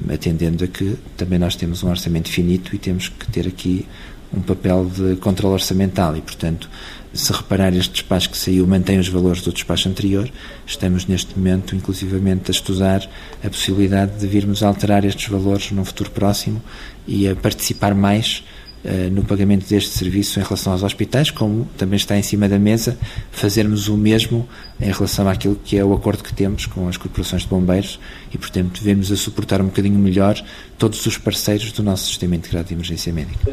atendendo 0.09 0.64
a 0.64 0.69
que 0.69 0.97
também 1.16 1.38
nós 1.38 1.57
temos 1.57 1.83
um 1.83 1.90
orçamento 1.90 2.30
finito 2.30 2.75
e 2.75 2.78
temos 2.78 3.09
que 3.09 3.26
ter 3.30 3.47
aqui 3.47 3.87
um 4.33 4.40
papel 4.40 4.87
de 4.87 5.16
controle 5.16 5.54
orçamental 5.54 6.16
e, 6.16 6.21
portanto, 6.21 6.71
se 7.12 7.33
reparar 7.33 7.75
este 7.75 7.93
despacho 7.93 8.31
que 8.31 8.38
saiu 8.38 8.67
mantém 8.67 8.99
os 8.99 9.09
valores 9.09 9.43
do 9.43 9.52
despacho 9.52 9.88
anterior, 9.88 10.31
estamos 10.67 11.07
neste 11.07 11.37
momento 11.37 11.75
inclusivamente 11.75 12.50
a 12.50 12.52
estudar 12.52 13.09
a 13.45 13.49
possibilidade 13.49 14.19
de 14.19 14.26
virmos 14.26 14.62
a 14.62 14.69
alterar 14.69 15.05
estes 15.05 15.29
valores 15.29 15.73
num 15.73 15.85
futuro 15.85 16.11
próximo 16.11 16.62
e 17.07 17.29
a 17.29 17.35
participar 17.35 17.95
mais 17.95 18.45
uh, 18.85 19.11
no 19.11 19.25
pagamento 19.25 19.69
deste 19.69 19.90
serviço 19.90 20.38
em 20.38 20.43
relação 20.43 20.73
aos 20.73 20.85
hospitais, 20.85 21.33
como 21.33 21.64
também 21.76 21.97
está 21.97 22.17
em 22.17 22.23
cima 22.23 22.49
da 22.49 22.61
mesa 22.61 22.97
fazermos 23.33 23.88
o 23.88 23.97
mesmo 23.97 24.49
em 24.81 24.93
relação 24.93 25.29
àquilo 25.29 25.57
que 25.57 25.76
é 25.76 25.85
o 25.85 25.93
acordo 25.93 26.23
que 26.23 26.33
temos 26.33 26.67
com 26.67 26.88
as 26.88 26.97
corporações 26.97 27.43
de 27.43 27.49
bombeiros 27.49 27.99
e, 28.33 28.38
portanto, 28.38 28.79
devemos 28.79 29.11
a 29.11 29.17
suportar 29.17 29.61
um 29.61 29.67
bocadinho 29.67 29.99
melhor 29.99 30.40
todos 30.79 31.05
os 31.05 31.19
parceiros 31.19 31.73
do 31.73 31.83
nosso 31.83 32.07
sistema 32.07 32.37
integrado 32.37 32.69
de 32.69 32.75
emergência 32.75 33.12
médica. 33.12 33.50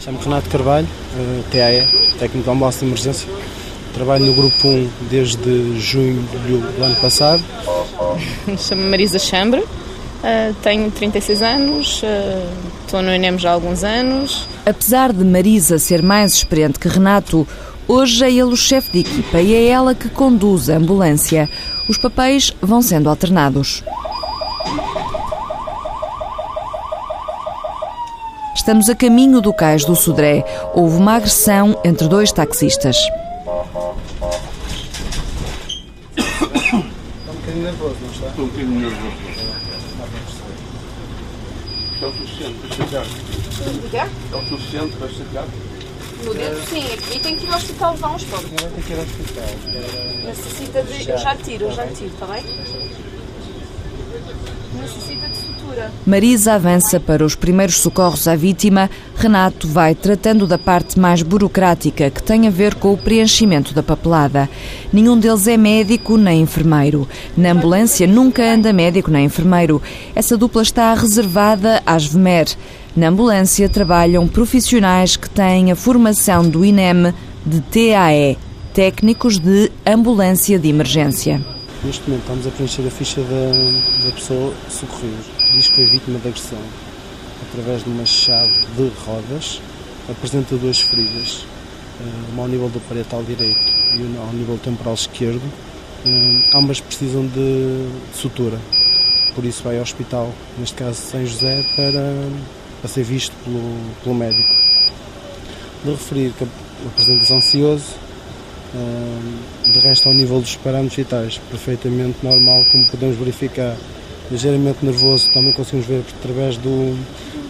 Chamo-me 0.00 0.24
Renato 0.24 0.48
Carvalho, 0.48 0.88
eh, 1.14 1.42
TAE, 1.50 2.18
técnico 2.18 2.44
de 2.44 2.50
ambulância 2.50 2.80
de 2.80 2.86
emergência. 2.86 3.28
Trabalho 3.92 4.24
no 4.24 4.32
grupo 4.32 4.66
1 4.66 4.90
desde 5.10 5.78
junho 5.78 6.22
do 6.22 6.82
ano 6.82 6.96
passado. 6.96 7.42
Chamo-me 8.56 8.88
Marisa 8.88 9.18
Chambre, 9.18 9.60
uh, 9.60 10.54
tenho 10.62 10.90
36 10.90 11.42
anos, 11.42 12.02
uh, 12.02 12.06
estou 12.86 13.02
no 13.02 13.14
INEM 13.14 13.38
já 13.38 13.50
há 13.50 13.52
alguns 13.52 13.84
anos. 13.84 14.48
Apesar 14.64 15.12
de 15.12 15.22
Marisa 15.22 15.78
ser 15.78 16.02
mais 16.02 16.32
experiente 16.32 16.78
que 16.78 16.88
Renato, 16.88 17.46
hoje 17.86 18.24
é 18.24 18.30
ele 18.30 18.44
o 18.44 18.56
chefe 18.56 18.92
de 18.92 19.00
equipa 19.00 19.38
e 19.38 19.52
é 19.52 19.66
ela 19.66 19.94
que 19.94 20.08
conduz 20.08 20.70
a 20.70 20.76
ambulância. 20.78 21.46
Os 21.90 21.98
papéis 21.98 22.54
vão 22.62 22.80
sendo 22.80 23.10
alternados. 23.10 23.84
Estamos 28.70 28.88
a 28.88 28.94
caminho 28.94 29.40
do 29.40 29.52
cais 29.52 29.84
do 29.84 29.96
Sodré. 29.96 30.44
Houve 30.72 30.98
uma 30.98 31.16
agressão 31.16 31.76
entre 31.84 32.06
dois 32.06 32.30
taxistas. 32.30 32.96
Está 32.96 33.10
um 37.26 37.34
bocadinho 37.34 37.64
nervoso, 37.64 37.96
não 38.00 38.10
está? 38.12 38.28
Estou 38.28 38.44
um 38.44 38.48
bocadinho 38.48 38.78
nervoso. 38.78 39.16
É 42.00 42.06
o 42.06 42.12
suficiente 42.12 42.54
para 42.60 42.76
chegar. 42.76 43.04
É 44.32 44.36
o 44.36 44.48
suficiente 44.48 44.96
para 44.98 45.08
chegar. 45.08 45.46
No 46.24 46.32
dedo, 46.32 46.60
sim. 46.68 46.84
Aqui 46.94 47.18
tem 47.18 47.36
que 47.36 47.46
ir 47.46 47.48
ao 47.48 47.56
hospital 47.56 47.92
levar 47.94 48.14
uns 48.14 48.22
pobres. 48.22 48.50
Não 48.52 48.70
tem 48.70 48.82
que 48.84 48.92
ir 48.92 48.96
ao 48.96 49.02
hospital. 49.02 49.44
Necessita 50.26 50.82
de... 50.84 51.10
Eu 51.10 51.18
já 51.18 51.34
tiro, 51.34 51.64
eu 51.64 51.72
já 51.72 51.88
tiro, 51.88 52.12
está 52.14 52.26
bem? 52.26 52.44
Necessita 54.80 55.28
de. 55.28 55.49
Marisa 56.06 56.54
avança 56.54 56.98
para 56.98 57.24
os 57.24 57.34
primeiros 57.34 57.76
socorros 57.76 58.26
à 58.26 58.34
vítima. 58.34 58.90
Renato 59.16 59.68
vai 59.68 59.94
tratando 59.94 60.46
da 60.46 60.58
parte 60.58 60.98
mais 60.98 61.22
burocrática 61.22 62.10
que 62.10 62.22
tem 62.22 62.46
a 62.48 62.50
ver 62.50 62.74
com 62.74 62.92
o 62.92 62.98
preenchimento 62.98 63.74
da 63.74 63.82
papelada. 63.82 64.48
Nenhum 64.92 65.18
deles 65.18 65.46
é 65.46 65.56
médico 65.56 66.16
nem 66.16 66.40
enfermeiro. 66.40 67.06
Na 67.36 67.52
ambulância 67.52 68.06
nunca 68.06 68.42
anda 68.42 68.72
médico 68.72 69.10
nem 69.10 69.26
enfermeiro. 69.26 69.80
Essa 70.14 70.36
dupla 70.36 70.62
está 70.62 70.92
reservada 70.94 71.82
às 71.84 72.06
VMER. 72.06 72.48
Na 72.96 73.08
ambulância 73.08 73.68
trabalham 73.68 74.26
profissionais 74.26 75.16
que 75.16 75.30
têm 75.30 75.70
a 75.70 75.76
formação 75.76 76.48
do 76.48 76.64
INEM 76.64 77.14
de 77.46 77.60
TAE, 77.60 78.36
técnicos 78.74 79.38
de 79.38 79.70
ambulância 79.86 80.58
de 80.58 80.68
emergência. 80.68 81.40
Neste 81.84 82.02
momento 82.08 82.22
estamos 82.22 82.46
a 82.46 82.50
preencher 82.50 82.86
a 82.86 82.90
ficha 82.90 83.20
da, 83.22 84.04
da 84.04 84.12
pessoa 84.12 84.52
socorrida. 84.68 85.39
Diz 85.52 85.66
que 85.68 85.74
foi 85.74 85.86
vítima 85.86 86.18
de 86.20 86.28
agressão 86.28 86.60
através 87.48 87.82
de 87.82 87.90
uma 87.90 88.06
chave 88.06 88.52
de 88.76 88.88
rodas. 89.04 89.60
Apresenta 90.08 90.54
duas 90.56 90.80
feridas, 90.80 91.44
eh, 92.00 92.32
uma 92.32 92.42
ao 92.42 92.48
nível 92.48 92.68
do 92.68 92.80
parietal 92.88 93.22
direito 93.24 93.72
e 93.94 94.02
uma 94.02 94.26
ao 94.26 94.32
nível 94.32 94.58
temporal 94.58 94.94
esquerdo. 94.94 95.42
Eh, 96.06 96.56
ambas 96.56 96.80
precisam 96.80 97.26
de 97.26 97.88
sutura, 98.14 98.58
por 99.34 99.44
isso 99.44 99.62
vai 99.64 99.76
ao 99.76 99.82
hospital, 99.82 100.32
neste 100.56 100.76
caso 100.76 100.94
São 100.94 101.26
José, 101.26 101.64
para, 101.74 102.14
para 102.80 102.90
ser 102.90 103.02
visto 103.02 103.34
pelo, 103.44 103.76
pelo 104.04 104.14
médico. 104.14 104.54
De 105.84 105.90
referir 105.90 106.32
que 106.32 106.46
apresenta-se 106.86 107.32
ansioso, 107.32 107.94
de 109.72 109.78
resto, 109.80 110.08
ao 110.08 110.14
nível 110.14 110.40
dos 110.40 110.56
parâmetros 110.56 110.96
vitais, 110.96 111.40
perfeitamente 111.50 112.18
normal, 112.22 112.64
como 112.70 112.86
podemos 112.86 113.16
verificar. 113.16 113.76
Ligeiramente 114.30 114.84
nervoso, 114.84 115.28
também 115.32 115.52
conseguimos 115.52 115.86
ver 115.86 116.04
através 116.20 116.56
do, 116.56 116.96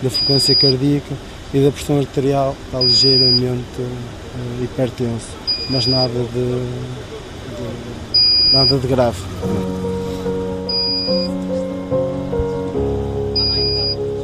da 0.03 0.09
frequência 0.09 0.55
cardíaca 0.55 1.15
e 1.53 1.61
da 1.61 1.71
pressão 1.71 1.99
arterial, 1.99 2.57
está 2.67 2.81
ligeiramente 2.81 3.81
uh, 3.81 4.65
hipertenso, 4.65 5.27
mas 5.69 5.87
nada 5.87 6.09
de, 6.09 6.25
de, 7.57 8.53
nada 8.53 8.79
de 8.79 8.87
grave. 8.87 9.21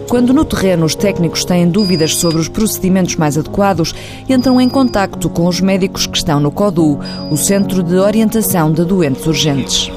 Quando 0.09 0.33
no 0.33 0.45
terreno 0.45 0.87
os 0.87 0.95
técnicos 0.95 1.45
têm 1.45 1.69
dúvidas 1.69 2.17
sobre 2.17 2.41
os 2.41 2.49
procedimentos 2.49 3.17
mais 3.17 3.37
adequados, 3.37 3.93
entram 4.29 4.59
em 4.61 4.69
contacto 4.69 5.29
com 5.29 5.47
os 5.47 5.61
médicos 5.61 6.07
que 6.07 6.17
estão 6.17 6.41
no 6.41 6.51
CODU, 6.51 6.99
o 7.31 7.37
Centro 7.37 7.83
de 7.83 7.97
Orientação 7.97 8.73
de 8.73 8.85
Doentes 8.85 9.27
Urgentes. 9.27 9.91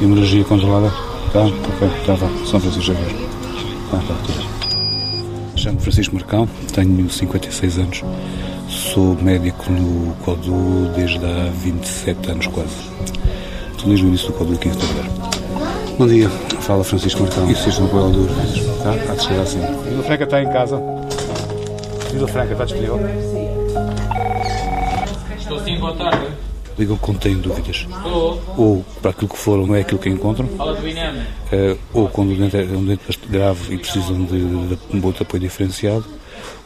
Hemorragia, 0.00 0.02
hemorragia 0.02 0.44
controlada? 0.44 0.90
Tá, 1.32 1.44
ok, 1.44 1.90
já 2.06 2.14
vá. 2.14 2.28
São 2.46 2.60
Francisco 2.60 2.82
Xavier. 2.82 3.14
Tá, 3.90 3.98
tá, 3.98 4.14
tudo. 4.26 4.54
Chamo 5.56 5.80
Francisco 5.80 6.14
Marcão, 6.14 6.48
tenho 6.74 7.08
56 7.08 7.78
anos, 7.78 8.02
sou 8.68 9.14
médico 9.22 9.72
no 9.72 10.14
CODU 10.16 10.90
desde 10.94 11.24
há 11.24 11.50
27 11.54 12.30
anos 12.30 12.46
quase. 12.48 12.74
Estou 13.70 13.88
desde 13.88 14.04
o 14.04 14.08
início 14.08 14.26
do 14.28 14.34
CODU 14.34 14.58
15 14.58 14.76
de 14.76 14.86
fevereiro. 14.86 15.14
Bom 15.96 16.06
dia, 16.06 16.28
fala 16.60 16.82
Francisco 16.84 17.22
Marcão. 17.22 17.50
Isso 17.50 17.70
é 17.70 17.82
um 17.82 17.86
apoio 17.86 18.10
do 18.10 18.26
tá? 18.82 19.12
Há 19.12 19.14
de 19.14 19.22
chegar 19.22 19.42
assim. 19.42 19.60
Vila 19.60 20.02
Franca 20.02 20.24
está 20.24 20.42
em 20.42 20.52
casa. 20.52 20.82
Vila 22.12 22.28
Franca 22.28 22.52
está 22.52 22.64
disponível. 22.64 23.00
Estou 25.38 25.60
sim, 25.60 25.78
boa 25.78 25.94
tarde. 25.94 26.33
Ligam 26.78 26.96
quando 26.96 27.20
têm 27.20 27.36
dúvidas. 27.36 27.86
Ou 28.56 28.84
para 29.00 29.10
aquilo 29.10 29.28
que 29.28 29.38
for, 29.38 29.66
não 29.66 29.74
é 29.74 29.80
aquilo 29.80 30.00
que 30.00 30.08
encontram. 30.08 30.46
Uh, 30.46 31.78
ou 31.92 32.08
quando 32.08 32.32
o 32.32 32.36
doente 32.36 32.56
é 32.56 32.62
um 32.62 32.84
doente 32.84 33.18
grave 33.28 33.74
e 33.74 33.78
precisam 33.78 34.24
de, 34.24 34.38
de, 34.38 34.76
de 34.76 34.96
um 34.96 35.04
outro 35.04 35.22
apoio 35.22 35.40
diferenciado. 35.40 36.04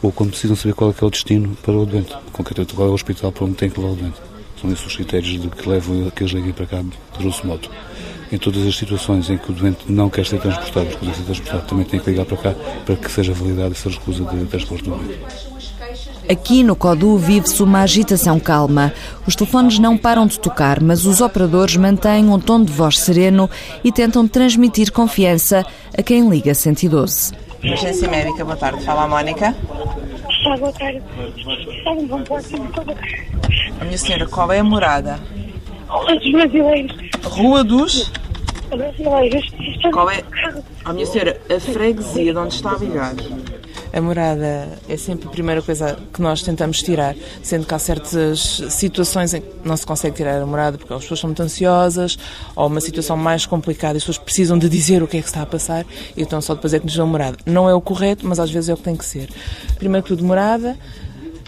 Ou 0.01 0.11
quando 0.11 0.31
precisam 0.31 0.55
saber 0.55 0.73
qual 0.73 0.91
é, 0.91 0.93
é 0.99 1.05
o 1.05 1.09
destino 1.09 1.55
para 1.61 1.73
o 1.73 1.85
doente. 1.85 2.15
Concretamente, 2.31 2.73
qual 2.73 2.87
é 2.87 2.91
o 2.91 2.93
hospital 2.93 3.31
para 3.31 3.45
onde 3.45 3.55
tem 3.55 3.69
que 3.69 3.79
levar 3.79 3.93
o 3.93 3.95
doente. 3.95 4.17
São 4.59 4.71
esses 4.71 4.85
os 4.85 4.95
critérios 4.95 5.41
de 5.41 5.47
que 5.47 5.69
levam 5.69 6.07
a 6.07 6.11
que 6.11 6.23
eles 6.23 6.33
liguem 6.33 6.51
para 6.51 6.65
cá, 6.65 6.83
grosso 7.17 7.45
modo 7.47 7.69
em 8.31 8.37
todas 8.37 8.65
as 8.65 8.75
situações 8.75 9.29
em 9.29 9.37
que 9.37 9.51
o 9.51 9.53
doente 9.53 9.91
não 9.91 10.09
quer 10.09 10.25
ser 10.25 10.39
transportado, 10.39 10.89
recusa 10.89 11.13
ser 11.13 11.23
transportado, 11.23 11.67
também 11.67 11.85
tem 11.85 11.99
que 11.99 12.09
ligar 12.09 12.25
para 12.25 12.37
cá 12.37 12.55
para 12.85 12.95
que 12.95 13.11
seja 13.11 13.33
validada 13.33 13.71
essa 13.71 13.89
recusa 13.89 14.23
de 14.23 14.45
transporte 14.45 14.83
do 14.83 14.91
doente. 14.91 15.19
Aqui 16.29 16.61
no 16.61 16.75
CODU 16.75 17.17
vive-se 17.17 17.63
uma 17.63 17.81
agitação 17.81 18.39
calma. 18.39 18.93
Os 19.25 19.35
telefones 19.35 19.79
não 19.79 19.97
param 19.97 20.27
de 20.27 20.39
tocar, 20.39 20.79
mas 20.79 21.07
os 21.07 21.21
operadores 21.21 21.75
mantêm 21.75 22.29
um 22.29 22.39
tom 22.39 22.63
de 22.63 22.71
voz 22.71 22.99
sereno 22.99 23.49
e 23.83 23.91
tentam 23.91 24.27
transmitir 24.27 24.91
confiança 24.91 25.65
a 25.97 26.03
quem 26.03 26.29
liga 26.29 26.53
112. 26.53 27.33
Agência 27.63 28.07
Médica, 28.07 28.45
boa 28.45 28.55
tarde. 28.55 28.85
Fala 28.85 29.05
a 29.05 29.07
Mónica. 29.07 29.55
Está, 30.29 30.55
boa 30.57 30.71
tarde. 30.71 31.01
A 33.81 33.85
minha 33.85 33.97
senhora, 33.97 34.27
qual 34.27 34.51
é 34.51 34.59
a 34.59 34.63
morada? 34.63 35.19
Rua 35.87 36.15
dos 36.15 36.31
Brasileiros. 36.31 36.95
Rua 37.23 37.63
dos? 37.63 38.11
Brasileiros. 38.69 39.51
Qual 39.91 40.11
é? 40.11 40.23
A 40.85 40.93
minha 40.93 41.07
senhora, 41.07 41.41
a 41.49 41.59
freguesia 41.59 42.33
de 42.33 42.37
onde 42.37 42.53
está 42.53 42.73
a 42.73 42.77
ligar? 42.77 43.15
A 43.91 44.01
morada 44.01 44.79
é 44.87 44.97
sempre 44.97 45.27
a 45.27 45.31
primeira 45.31 45.61
coisa 45.61 45.97
que 46.13 46.21
nós 46.21 46.43
tentamos 46.43 46.81
tirar, 46.83 47.15
sendo 47.41 47.65
que 47.65 47.73
há 47.73 47.79
certas 47.79 48.61
situações 48.69 49.33
em 49.33 49.41
que 49.41 49.47
não 49.63 49.75
se 49.75 49.85
consegue 49.85 50.15
tirar 50.15 50.41
a 50.41 50.45
morada 50.45 50.77
porque 50.77 50.93
as 50.93 51.01
pessoas 51.01 51.19
são 51.19 51.27
muito 51.29 51.41
ansiosas 51.41 52.17
ou 52.55 52.67
uma 52.67 52.81
situação 52.81 53.17
mais 53.17 53.45
complicada 53.45 53.95
e 53.95 53.97
as 53.97 54.03
pessoas 54.03 54.17
precisam 54.17 54.57
de 54.57 54.69
dizer 54.69 55.01
o 55.01 55.07
que 55.07 55.17
é 55.17 55.21
que 55.21 55.27
está 55.27 55.41
a 55.41 55.45
passar 55.45 55.85
e 56.15 56.21
então 56.21 56.39
só 56.39 56.53
depois 56.53 56.73
é 56.73 56.79
que 56.79 56.85
nos 56.85 56.95
dão 56.95 57.07
morada. 57.07 57.37
Não 57.45 57.67
é 57.67 57.73
o 57.73 57.81
correto, 57.81 58.27
mas 58.27 58.39
às 58.39 58.51
vezes 58.51 58.69
é 58.69 58.73
o 58.73 58.77
que 58.77 58.83
tem 58.83 58.95
que 58.95 59.05
ser. 59.05 59.29
Primeiro 59.77 60.05
tudo, 60.05 60.23
morada, 60.23 60.77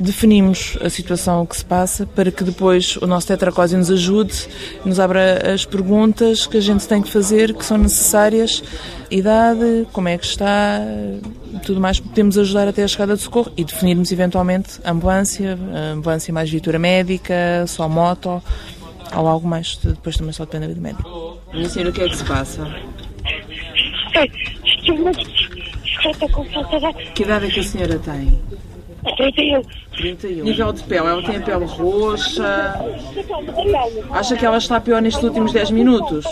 definimos 0.01 0.77
a 0.81 0.89
situação 0.89 1.45
que 1.45 1.55
se 1.55 1.63
passa 1.63 2.05
para 2.05 2.31
que 2.31 2.43
depois 2.43 2.97
o 2.97 3.07
nosso 3.07 3.27
tetracósio 3.27 3.77
nos 3.77 3.89
ajude, 3.91 4.47
nos 4.83 4.99
abra 4.99 5.53
as 5.53 5.65
perguntas 5.65 6.47
que 6.47 6.57
a 6.57 6.61
gente 6.61 6.87
tem 6.87 7.01
que 7.01 7.09
fazer, 7.09 7.53
que 7.53 7.63
são 7.63 7.77
necessárias, 7.77 8.63
idade, 9.09 9.87
como 9.93 10.07
é 10.07 10.17
que 10.17 10.25
está, 10.25 10.79
tudo 11.65 11.79
mais, 11.79 11.99
podemos 11.99 12.37
ajudar 12.37 12.67
até 12.67 12.83
a 12.83 12.87
chegada 12.87 13.15
de 13.15 13.21
socorro 13.21 13.51
e 13.55 13.63
definirmos 13.63 14.11
eventualmente 14.11 14.79
ambulância, 14.83 15.57
ambulância 15.93 16.33
mais 16.33 16.49
viatura 16.49 16.79
médica, 16.79 17.65
só 17.67 17.87
moto 17.87 18.41
ou 19.15 19.27
algo 19.27 19.47
mais, 19.47 19.77
depois 19.83 20.17
também 20.17 20.33
só 20.33 20.45
depende 20.45 20.73
do 20.73 20.81
médico. 20.81 21.37
Minha 21.53 21.69
senhora, 21.69 21.89
o 21.89 21.93
que 21.93 22.01
é 22.01 22.09
que 22.09 22.15
se 22.15 22.23
passa? 22.23 22.65
Que 27.13 27.23
idade 27.23 27.45
é 27.45 27.49
que 27.49 27.59
a 27.59 27.63
senhora 27.63 27.99
tem? 27.99 28.39
31. 29.03 29.61
31. 29.95 30.43
Nível 30.43 30.73
de 30.73 30.83
pele, 30.83 31.07
ela 31.07 31.23
tem 31.23 31.37
a 31.37 31.41
pele 31.41 31.65
roxa. 31.65 32.75
Acha 34.11 34.35
que 34.35 34.45
ela 34.45 34.57
está 34.57 34.79
pior 34.79 35.01
nestes 35.01 35.23
últimos 35.23 35.51
10 35.51 35.71
minutos? 35.71 36.25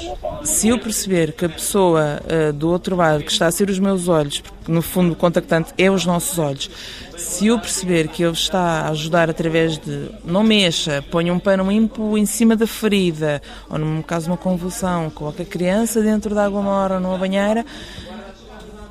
Se 0.44 0.70
eu 0.70 0.80
perceber 0.80 1.34
que 1.34 1.46
a 1.46 1.50
pessoa 1.50 2.22
uh, 2.24 2.54
do 2.54 2.70
outro 2.70 2.96
lado, 2.96 3.24
que 3.24 3.32
está 3.32 3.48
a 3.48 3.52
ser 3.52 3.70
os 3.70 3.80
meus 3.80 4.08
olhos, 4.08 4.40
porque 4.40 4.72
no 4.72 4.82
fundo 4.82 5.14
o 5.14 5.16
contactante 5.16 5.74
é 5.78 5.90
os 5.90 6.06
nossos 6.06 6.38
olhos, 6.38 6.70
se 7.18 7.48
eu 7.48 7.60
perceber 7.60 8.08
que 8.08 8.24
ele 8.24 8.34
está 8.34 8.82
a 8.82 8.90
ajudar 8.90 9.30
através 9.30 9.78
de 9.78 10.10
não 10.24 10.44
mexa, 10.44 11.04
ponha 11.10 11.34
um 11.34 11.40
pano 11.40 11.70
limpo 11.70 12.18
em 12.18 12.26
cima 12.26 12.56
da 12.56 12.68
ferida, 12.68 13.42
ou 13.70 13.78
no 13.78 14.04
caso 14.04 14.26
de 14.26 14.32
uma 14.32 14.38
convulsão, 14.38 15.10
coloca 15.10 15.44
a 15.44 15.46
criança 15.46 16.02
dentro 16.02 16.34
da 16.34 16.46
água 16.46 16.62
mora 16.62 16.96
ou 16.96 17.02
numa 17.02 17.18
banheira, 17.18 17.66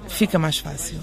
fica 0.09 0.39
mais 0.39 0.59
fácil. 0.59 0.99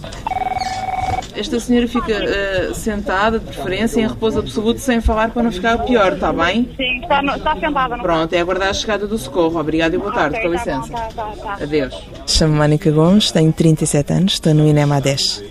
Esta 1.36 1.60
senhora 1.60 1.88
fica 1.88 2.14
uh, 2.14 2.74
sentada, 2.74 3.40
de 3.40 3.46
preferência, 3.46 4.00
em 4.00 4.08
repouso 4.08 4.40
absoluto, 4.40 4.80
sem 4.80 5.02
falar 5.02 5.32
para 5.32 5.44
não 5.44 5.52
ficar 5.52 5.78
pior, 5.80 6.14
está 6.14 6.32
bem? 6.32 6.70
Sim, 6.78 7.02
está, 7.02 7.22
no, 7.22 7.36
está 7.36 7.56
sentada. 7.60 7.98
Pronto, 7.98 8.34
é 8.34 8.40
aguardar 8.40 8.70
a 8.70 8.74
chegada 8.74 9.06
do 9.06 9.18
socorro. 9.18 9.60
Obrigada 9.60 9.96
e 9.96 10.00
boa 10.00 10.14
tarde, 10.14 10.38
okay, 10.38 10.50
com 10.50 10.56
tá 10.56 10.64
licença. 10.64 10.92
Bom, 10.92 10.98
tá, 10.98 11.10
tá, 11.16 11.56
tá. 11.58 11.64
Adeus. 11.64 12.04
Chamo-me 12.26 12.58
Mónica 12.58 12.90
Gomes, 12.90 13.32
tenho 13.32 13.52
37 13.52 14.14
anos, 14.14 14.34
estou 14.34 14.54
no 14.54 14.66
INEMA 14.66 14.96
há 14.96 15.00
10. 15.00 15.44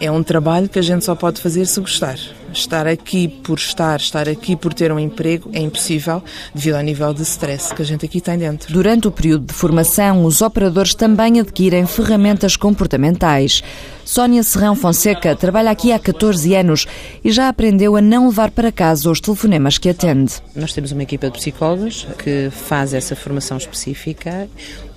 É 0.00 0.10
um 0.10 0.22
trabalho 0.22 0.68
que 0.68 0.78
a 0.78 0.82
gente 0.82 1.04
só 1.04 1.14
pode 1.14 1.40
fazer 1.40 1.66
se 1.66 1.80
gostar. 1.80 2.16
Estar 2.52 2.86
aqui 2.86 3.28
por 3.28 3.58
estar, 3.58 3.98
estar 3.98 4.28
aqui 4.28 4.54
por 4.54 4.74
ter 4.74 4.92
um 4.92 4.98
emprego 4.98 5.50
é 5.52 5.60
impossível 5.60 6.22
devido 6.54 6.74
ao 6.74 6.82
nível 6.82 7.14
de 7.14 7.22
stress 7.22 7.74
que 7.74 7.82
a 7.82 7.84
gente 7.84 8.04
aqui 8.04 8.20
tem 8.20 8.38
dentro. 8.38 8.72
Durante 8.72 9.08
o 9.08 9.10
período 9.10 9.46
de 9.46 9.54
formação, 9.54 10.24
os 10.24 10.42
operadores 10.42 10.94
também 10.94 11.40
adquirem 11.40 11.86
ferramentas 11.86 12.56
comportamentais. 12.56 13.62
Sónia 14.04 14.42
Serrão 14.42 14.74
Fonseca 14.74 15.34
trabalha 15.34 15.70
aqui 15.70 15.92
há 15.92 15.98
14 15.98 16.54
anos 16.54 16.86
e 17.24 17.30
já 17.30 17.48
aprendeu 17.48 17.96
a 17.96 18.00
não 18.00 18.28
levar 18.28 18.50
para 18.50 18.72
casa 18.72 19.10
os 19.10 19.20
telefonemas 19.20 19.78
que 19.78 19.88
atende. 19.88 20.34
Nós 20.54 20.72
temos 20.72 20.92
uma 20.92 21.02
equipa 21.02 21.28
de 21.28 21.38
psicólogos 21.38 22.06
que 22.18 22.50
faz 22.50 22.92
essa 22.92 23.14
formação 23.14 23.56
específica, 23.56 24.48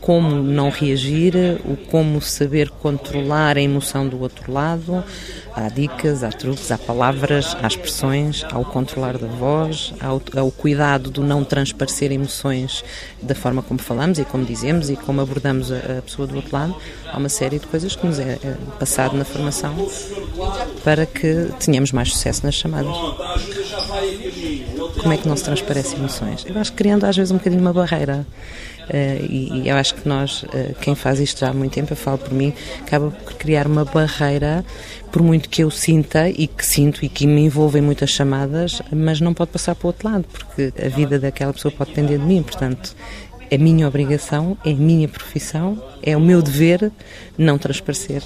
como 0.06 0.36
não 0.44 0.70
reagir, 0.70 1.36
o 1.66 1.76
como 1.76 2.22
saber 2.22 2.70
controlar 2.70 3.58
a 3.58 3.62
emoção 3.62 4.08
do 4.08 4.22
outro 4.22 4.52
lado. 4.54 5.04
Há 5.56 5.68
dicas, 5.68 6.24
há 6.24 6.30
truques, 6.30 6.70
há 6.70 6.78
palavras, 6.78 7.58
há 7.60 7.66
expressões, 7.66 8.44
há 8.52 8.60
o 8.60 8.66
controlar 8.66 9.18
da 9.18 9.26
voz, 9.26 9.94
há 10.00 10.14
o, 10.14 10.52
cuidado 10.52 11.10
do 11.10 11.24
não 11.24 11.44
transparecer 11.44 12.12
emoções 12.12 12.84
da 13.20 13.34
forma 13.34 13.64
como 13.64 13.80
falamos 13.80 14.20
e 14.20 14.26
como 14.26 14.46
dizemos 14.46 14.92
e 14.92 14.96
como 14.96 15.22
abordamos 15.22 15.72
a, 15.72 15.78
a 15.78 16.02
pessoa 16.04 16.28
do 16.28 16.36
outro 16.36 16.56
lado. 16.56 16.76
Há 17.12 17.18
uma 17.18 17.30
série 17.30 17.58
de 17.58 17.66
coisas 17.66 17.96
que 17.96 18.06
nos 18.06 18.20
é, 18.20 18.38
é 18.44 18.56
passado 18.78 19.18
na 19.18 19.26
formação 19.26 19.74
para 20.84 21.08
que 21.08 21.50
tenhamos 21.60 21.92
mais 21.92 22.12
sucesso 22.12 22.46
nas 22.46 22.54
chamadas. 22.54 22.96
Como 25.02 25.14
é 25.14 25.18
que 25.18 25.28
não 25.28 25.36
se 25.36 25.46
transparece 25.46 25.96
emoções? 25.96 26.46
Eu 26.46 26.60
acho 26.60 26.72
que 26.72 26.78
criando 26.78 27.06
às 27.06 27.16
vezes 27.16 27.32
um 27.32 27.38
bocadinho 27.38 27.62
uma 27.62 27.74
barreira. 27.74 28.28
Uh, 28.90 29.26
e, 29.30 29.68
eu 29.68 29.76
acho 29.76 29.96
que 29.96 30.08
nós, 30.08 30.44
uh, 30.44 30.76
quem 30.80 30.96
faz 30.96 31.20
isto 31.20 31.44
há 31.44 31.54
muito 31.54 31.74
tempo, 31.74 31.94
eu 31.94 31.98
falo 31.98 32.18
por 32.18 32.32
mim, 32.32 32.54
acaba 32.82 33.10
por 33.12 33.34
criar 33.34 33.68
uma 33.68 33.84
barreira, 33.84 34.64
por 35.12 35.22
muito 35.22 35.50
que 35.50 35.64
eu 35.64 35.72
sinta 35.72 36.30
e 36.30 36.48
que 36.48 36.66
sinto 36.66 37.04
e 37.04 37.10
que 37.10 37.26
me 37.26 37.42
envolva 37.42 37.80
em 37.80 37.82
muitas 37.82 38.10
chamadas, 38.10 38.82
mas 38.92 39.20
não 39.20 39.34
pode 39.34 39.52
passar 39.52 39.76
para 39.76 39.86
o 39.86 39.90
outro 39.90 40.10
lado, 40.10 40.26
porque 40.32 40.74
a 40.84 40.90
vida 40.90 41.18
daquela 41.20 41.54
pessoa 41.54 41.72
pode 41.72 41.92
depender 41.92 42.18
de 42.18 42.26
mim, 42.26 42.44
portanto. 42.44 42.96
É 43.52 43.60
minha 43.60 43.88
obrigação, 43.88 44.58
é 44.66 44.74
minha 44.74 45.08
profissão, 45.08 45.82
é 46.02 46.18
o 46.18 46.20
meu 46.20 46.42
dever 46.42 46.92
não 47.38 47.60
transparecer. 47.60 48.24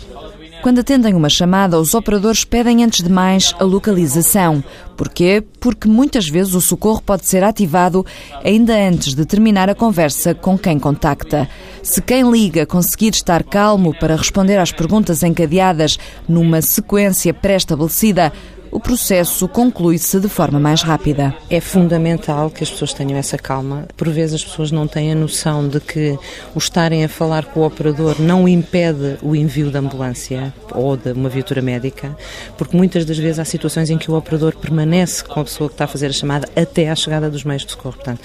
Quando 0.62 0.80
atendem 0.80 1.14
uma 1.14 1.30
chamada, 1.30 1.80
os 1.80 1.94
operadores 1.94 2.44
pedem 2.44 2.84
antes 2.84 3.02
de 3.02 3.10
mais 3.10 3.56
a 3.58 3.64
localização. 3.64 4.62
Porquê? 4.98 5.42
Porque 5.58 5.88
muitas 5.88 6.28
vezes 6.28 6.54
o 6.54 6.60
socorro 6.60 7.02
pode 7.02 7.26
ser 7.26 7.46
ativado 7.46 8.06
ainda 8.44 8.76
antes 8.76 9.16
de 9.16 9.26
terminar 9.26 9.70
a 9.70 9.76
conversa 9.76 10.36
com 10.36 10.58
quem 10.58 10.78
contacta. 10.78 11.48
Se 11.82 12.02
quem 12.02 12.30
liga 12.30 12.66
conseguir 12.66 13.14
estar 13.14 13.42
calmo 13.42 13.98
para 13.98 14.18
responder 14.18 14.58
às 14.58 14.74
perguntas 14.74 15.24
encadeadas 15.24 15.98
numa 16.28 16.62
sequência 16.62 17.34
pré-estabelecida, 17.34 18.34
o 18.72 18.80
processo 18.80 19.48
conclui-se 19.48 20.20
de 20.20 20.30
forma 20.30 20.60
mais 20.60 20.82
rápida. 20.82 21.36
É 21.50 21.60
fundamental 21.60 22.50
que 22.50 22.64
as 22.64 22.70
pessoas 22.70 22.94
tenham 22.94 23.18
essa 23.18 23.38
calma. 23.38 23.88
Por 23.98 24.10
vezes 24.10 24.36
as 24.36 24.44
pessoas 24.44 24.72
não 24.72 24.88
têm 24.88 25.12
a 25.12 25.16
noção 25.16 25.68
de 25.68 25.80
que 25.80 26.18
o 26.54 26.58
estarem 26.58 27.04
a 27.04 27.10
falar 27.10 27.46
com 27.46 27.62
o 27.62 27.66
operador 27.66 28.20
não 28.20 28.48
impede 28.48 29.18
o 29.22 29.36
envio 29.36 29.72
da 29.72 29.80
ambulância 29.80 30.54
ou 30.72 30.96
de 30.96 31.12
uma 31.12 31.30
viatura 31.30 31.62
médica, 31.62 32.16
porque 32.58 32.78
muitas 32.78 33.06
das 33.06 33.18
vezes 33.18 33.40
há 33.40 33.46
situações 33.46 33.90
em 33.90 33.98
que 33.98 34.12
o 34.12 34.16
operador 34.16 34.56
permanece 34.56 35.24
com 35.24 35.40
a 35.40 35.44
pessoa 35.44 35.70
que 35.70 35.74
está 35.74 35.86
a 35.86 35.88
fazer 35.88 36.08
a 36.08 36.14
chamada 36.14 36.48
até 36.56 36.90
à 36.90 36.96
chegada 36.96 37.30
dos 37.30 37.44
meios 37.44 37.66
de 37.66 37.72
socorro. 37.72 37.96
Portanto, 37.96 38.22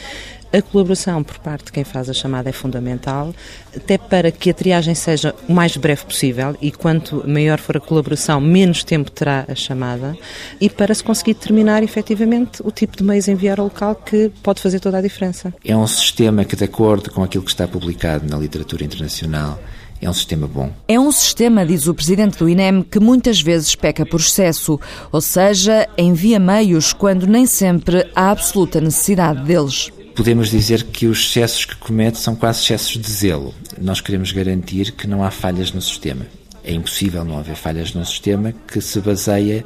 a 0.54 0.62
colaboração 0.62 1.24
por 1.24 1.38
parte 1.38 1.66
de 1.66 1.72
quem 1.72 1.82
faz 1.82 2.08
a 2.08 2.12
chamada 2.12 2.48
é 2.48 2.52
fundamental, 2.52 3.34
até 3.76 3.98
para 3.98 4.30
que 4.30 4.50
a 4.50 4.54
triagem 4.54 4.94
seja 4.94 5.34
o 5.48 5.52
mais 5.52 5.76
breve 5.76 6.04
possível 6.04 6.56
e 6.62 6.70
quanto 6.70 7.28
maior 7.28 7.58
for 7.58 7.76
a 7.76 7.80
colaboração, 7.80 8.40
menos 8.40 8.84
tempo 8.84 9.10
terá 9.10 9.44
a 9.48 9.54
chamada 9.56 10.16
e 10.60 10.70
para 10.70 10.94
se 10.94 11.02
conseguir 11.02 11.34
determinar 11.34 11.82
efetivamente 11.82 12.62
o 12.62 12.70
tipo 12.70 12.96
de 12.96 13.02
meios 13.02 13.28
a 13.28 13.32
enviar 13.32 13.58
ao 13.58 13.66
local 13.66 13.96
que 13.96 14.30
pode 14.42 14.62
fazer 14.62 14.78
toda 14.78 14.98
a 14.98 15.02
diferença. 15.02 15.52
É 15.64 15.76
um 15.76 15.86
sistema 15.88 16.44
que, 16.44 16.54
de 16.54 16.64
acordo 16.64 17.10
com 17.10 17.24
aquilo 17.24 17.42
que 17.42 17.50
está 17.50 17.66
publicado 17.66 18.24
na 18.28 18.38
literatura 18.38 18.84
internacional, 18.84 19.58
é 20.00 20.08
um 20.08 20.12
sistema 20.12 20.46
bom. 20.46 20.70
É 20.86 21.00
um 21.00 21.10
sistema, 21.10 21.66
diz 21.66 21.88
o 21.88 21.94
presidente 21.94 22.38
do 22.38 22.48
INEM, 22.48 22.82
que 22.82 23.00
muitas 23.00 23.40
vezes 23.40 23.74
peca 23.74 24.06
por 24.06 24.20
excesso, 24.20 24.78
ou 25.10 25.20
seja, 25.20 25.88
envia 25.98 26.38
meios 26.38 26.92
quando 26.92 27.26
nem 27.26 27.46
sempre 27.46 28.06
há 28.14 28.30
absoluta 28.30 28.80
necessidade 28.80 29.42
deles 29.44 29.90
podemos 30.14 30.50
dizer 30.50 30.84
que 30.84 31.06
os 31.06 31.18
excessos 31.18 31.64
que 31.64 31.76
comete 31.76 32.18
são 32.18 32.36
quase 32.36 32.62
excessos 32.62 33.00
de 33.00 33.10
zelo. 33.10 33.54
Nós 33.80 34.00
queremos 34.00 34.32
garantir 34.32 34.92
que 34.92 35.06
não 35.06 35.24
há 35.24 35.30
falhas 35.30 35.72
no 35.72 35.82
sistema. 35.82 36.26
É 36.62 36.72
impossível 36.72 37.24
não 37.24 37.38
haver 37.38 37.56
falhas 37.56 37.92
no 37.92 38.04
sistema 38.06 38.54
que 38.66 38.80
se 38.80 39.00
baseia 39.00 39.64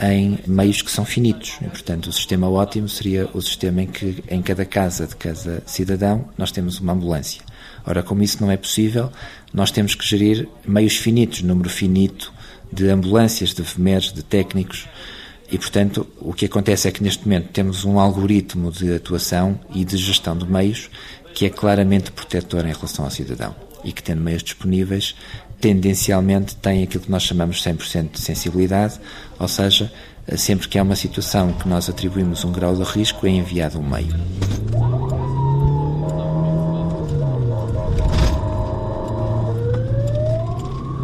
em 0.00 0.38
meios 0.46 0.82
que 0.82 0.90
são 0.90 1.04
finitos. 1.04 1.58
E, 1.60 1.64
portanto, 1.64 2.08
o 2.08 2.12
sistema 2.12 2.48
ótimo 2.48 2.88
seria 2.88 3.28
o 3.32 3.40
sistema 3.40 3.82
em 3.82 3.86
que, 3.86 4.22
em 4.28 4.40
cada 4.40 4.64
casa 4.64 5.06
de 5.06 5.16
cada 5.16 5.62
cidadão, 5.66 6.28
nós 6.36 6.52
temos 6.52 6.78
uma 6.78 6.92
ambulância. 6.92 7.42
Ora, 7.84 8.02
como 8.02 8.22
isso 8.22 8.40
não 8.40 8.50
é 8.50 8.56
possível, 8.56 9.10
nós 9.52 9.70
temos 9.70 9.94
que 9.94 10.06
gerir 10.06 10.48
meios 10.66 10.96
finitos, 10.96 11.42
número 11.42 11.68
finito 11.68 12.32
de 12.72 12.88
ambulâncias, 12.88 13.54
de 13.54 13.62
enfermeiros, 13.62 14.12
de 14.12 14.22
técnicos, 14.22 14.86
e, 15.50 15.56
portanto, 15.56 16.06
o 16.20 16.32
que 16.32 16.44
acontece 16.44 16.88
é 16.88 16.90
que 16.90 17.02
neste 17.02 17.24
momento 17.24 17.48
temos 17.48 17.84
um 17.84 17.98
algoritmo 17.98 18.70
de 18.70 18.94
atuação 18.94 19.58
e 19.74 19.84
de 19.84 19.96
gestão 19.96 20.36
de 20.36 20.46
meios 20.46 20.90
que 21.34 21.46
é 21.46 21.50
claramente 21.50 22.10
protetor 22.10 22.66
em 22.66 22.72
relação 22.72 23.04
ao 23.04 23.10
cidadão 23.10 23.54
e 23.84 23.92
que, 23.92 24.02
tendo 24.02 24.20
meios 24.20 24.42
disponíveis, 24.42 25.14
tendencialmente 25.60 26.56
tem 26.56 26.82
aquilo 26.82 27.04
que 27.04 27.10
nós 27.10 27.22
chamamos 27.22 27.62
100% 27.62 28.12
de 28.12 28.20
sensibilidade, 28.20 29.00
ou 29.38 29.48
seja, 29.48 29.90
sempre 30.36 30.68
que 30.68 30.78
há 30.78 30.82
uma 30.82 30.96
situação 30.96 31.52
que 31.52 31.68
nós 31.68 31.88
atribuímos 31.88 32.44
um 32.44 32.52
grau 32.52 32.74
de 32.76 32.82
risco, 32.82 33.26
é 33.26 33.30
enviado 33.30 33.78
um 33.78 33.88
meio. 33.88 34.14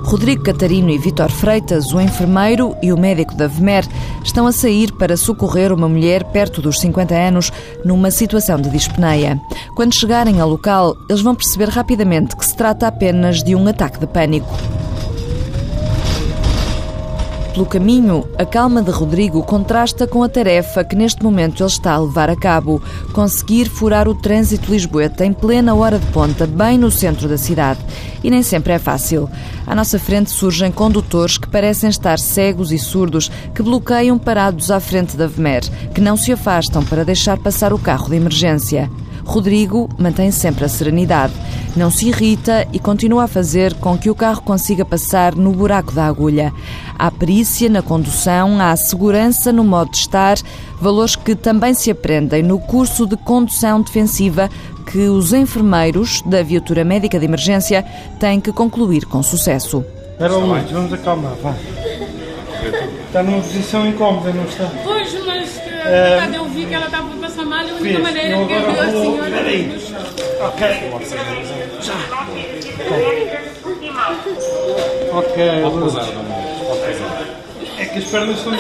Rodrigo 0.05 0.45
Catarino 0.45 0.91
e 0.91 0.99
Vitor 0.99 1.31
Freitas, 1.31 1.93
o 1.93 2.01
enfermeiro 2.01 2.77
e 2.83 2.93
o 2.93 2.97
médico 2.97 3.35
da 3.35 3.49
VMER, 3.49 3.85
estão 4.23 4.47
a 4.47 4.53
sair 4.53 4.93
para 4.93 5.17
socorrer 5.17 5.73
uma 5.73 5.89
mulher 5.89 6.25
perto 6.25 6.61
dos 6.61 6.79
50 6.79 7.15
anos 7.15 7.51
numa 7.85 8.11
situação 8.11 8.61
de 8.61 8.69
dispneia. 8.69 9.41
Quando 9.75 9.95
chegarem 9.95 10.41
ao 10.41 10.49
local, 10.49 10.95
eles 11.09 11.23
vão 11.23 11.35
perceber 11.35 11.71
rapidamente 11.71 12.37
que 12.37 12.45
se 12.45 12.55
trata 12.55 12.87
apenas 12.87 13.43
de 13.43 13.55
um 13.55 13.67
ataque 13.67 13.99
de 13.99 14.07
pânico. 14.07 14.55
Pelo 17.55 17.67
caminho, 17.67 18.29
a 18.37 18.45
calma 18.45 18.83
de 18.83 18.91
Rodrigo 18.91 19.41
contrasta 19.45 20.09
com 20.09 20.25
a 20.25 20.29
tarefa 20.29 20.83
que 20.83 20.97
neste 20.97 21.23
momento 21.23 21.63
ele 21.63 21.71
está 21.71 21.93
a 21.93 22.01
levar 22.01 22.29
a 22.29 22.35
cabo: 22.35 22.83
conseguir 23.13 23.67
furar 23.67 24.09
o 24.09 24.15
trânsito 24.15 24.73
lisboeta 24.73 25.25
em 25.25 25.33
plena 25.33 25.73
hora 25.73 25.99
de 25.99 26.07
ponta, 26.07 26.49
bem 26.49 26.77
no 26.77 26.91
centro 26.91 27.29
da 27.29 27.39
cidade. 27.39 27.79
E 28.25 28.31
nem 28.31 28.43
sempre 28.43 28.73
é 28.73 28.79
fácil. 28.79 29.31
À 29.65 29.75
nossa 29.75 30.01
frente 30.01 30.31
surgem 30.31 30.73
condutores 30.73 31.39
que 31.39 31.49
parecem 31.49 31.89
estar 31.89 32.19
cegos 32.19 32.73
e 32.73 32.79
surdos, 32.79 33.31
que 33.55 33.63
bloqueiam 33.63 34.19
parados 34.19 34.73
à 34.73 34.81
frente 34.81 35.17
da 35.17 35.29
VMER, 35.29 35.63
que 35.95 36.01
não 36.01 36.17
se 36.17 36.33
afastam 36.33 36.85
para 36.85 37.05
deixar 37.05 37.39
passar 37.39 37.73
o 37.73 37.79
carro 37.79 38.09
de 38.09 38.17
emergência. 38.17 38.91
Rodrigo 39.25 39.89
mantém 39.99 40.31
sempre 40.31 40.65
a 40.65 40.69
serenidade, 40.69 41.33
não 41.77 41.91
se 41.91 42.09
irrita 42.09 42.67
e 42.73 42.79
continua 42.79 43.25
a 43.25 43.29
fazer 43.29 43.75
com 43.75 43.97
que 43.99 44.11
o 44.11 44.15
carro 44.15 44.43
consiga 44.43 44.85
passar 44.85 45.35
no 45.35 45.53
buraco 45.53 45.93
da 45.93 46.07
agulha. 46.07 46.53
Há 46.99 47.11
perícia 47.11 47.69
na 47.69 47.83
condução, 47.83 48.61
há 48.61 48.77
segurança 48.77 49.53
no 49.53 49.65
modo 49.65 49.91
de 49.91 49.99
estar, 49.99 50.37
valores 50.81 51.17
que 51.17 51.35
também 51.35 51.75
se 51.75 51.91
aprendem 51.91 52.43
no 52.43 52.59
curso 52.59 53.07
de 53.07 53.17
condução 53.17 53.83
defensiva 53.83 54.49
que 54.87 55.09
os 55.09 55.33
enfermeiros 55.33 56.23
da 56.23 56.43
viatura 56.43 56.85
médica 56.85 57.19
de 57.19 57.25
emergência 57.25 57.85
têm 58.21 58.41
que 58.41 58.53
concluir 58.53 59.07
com 59.07 59.23
sucesso. 59.23 59.85
Era 60.19 60.37
Luís, 60.37 60.71
vamos 60.71 60.93
acalmar, 60.93 61.35
vá. 61.43 61.55
Está 63.07 63.23
numa 63.23 63.41
posição 63.41 63.87
incómoda, 63.87 64.33
não 64.33 64.45
está? 64.45 64.71
Pois, 64.85 65.24
uh, 65.85 66.35
eu 66.35 66.45
vi 66.47 66.67
que 66.67 66.75
ela 66.75 66.87
estava 66.87 67.13
a 67.13 67.17
passar 67.17 67.45
mal, 67.45 67.61
a 67.61 67.75
única 67.75 67.99
maneira 67.99 68.47
que 68.47 68.53
eu 68.53 68.73
vi 68.73 68.79
a 68.79 68.91
senhora 68.91 69.31
peraí. 69.31 69.81
chão. 69.81 70.01
Ok. 70.41 70.61
Já. 71.81 71.95
Ok, 75.13 75.37
Luís. 75.73 75.95
É 77.79 77.85
que 77.87 77.99
as 77.99 78.05
pernas 78.05 78.39
estão. 78.39 78.53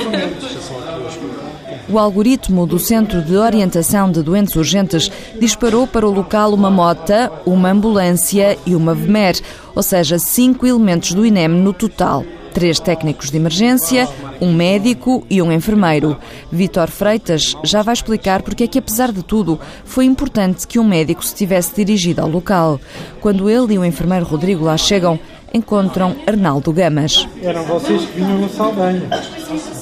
O 1.88 1.98
algoritmo 1.98 2.66
do 2.66 2.78
Centro 2.78 3.20
de 3.20 3.36
Orientação 3.36 4.10
de 4.10 4.22
Doentes 4.22 4.56
Urgentes 4.56 5.10
disparou 5.38 5.86
para 5.86 6.06
o 6.06 6.10
local 6.10 6.54
uma 6.54 6.70
mota, 6.70 7.30
uma 7.44 7.70
ambulância 7.70 8.58
e 8.64 8.74
uma 8.74 8.94
VMER, 8.94 9.40
ou 9.74 9.82
seja, 9.82 10.18
cinco 10.18 10.66
elementos 10.66 11.12
do 11.12 11.26
INEM 11.26 11.48
no 11.48 11.72
total. 11.72 12.24
Três 12.54 12.78
técnicos 12.78 13.30
de 13.30 13.36
emergência, 13.36 14.08
um 14.40 14.52
médico 14.54 15.26
e 15.28 15.42
um 15.42 15.50
enfermeiro. 15.50 16.16
Vítor 16.52 16.88
Freitas 16.88 17.56
já 17.64 17.82
vai 17.82 17.92
explicar 17.92 18.42
porque 18.42 18.62
é 18.64 18.66
que, 18.68 18.78
apesar 18.78 19.10
de 19.10 19.24
tudo, 19.24 19.58
foi 19.84 20.04
importante 20.04 20.66
que 20.66 20.78
um 20.78 20.84
médico 20.84 21.24
se 21.24 21.34
tivesse 21.34 21.74
dirigido 21.74 22.22
ao 22.22 22.28
local. 22.28 22.80
Quando 23.20 23.50
ele 23.50 23.74
e 23.74 23.78
o 23.78 23.84
enfermeiro 23.84 24.24
Rodrigo 24.24 24.64
lá 24.64 24.76
chegam, 24.76 25.18
encontram 25.52 26.14
Arnaldo 26.26 26.72
Gamas. 26.72 27.28
Eram 27.42 27.64
vocês 27.64 28.02
que 28.06 28.20
vinham 28.20 28.38
no 28.38 28.48
Saldanha. 28.48 29.02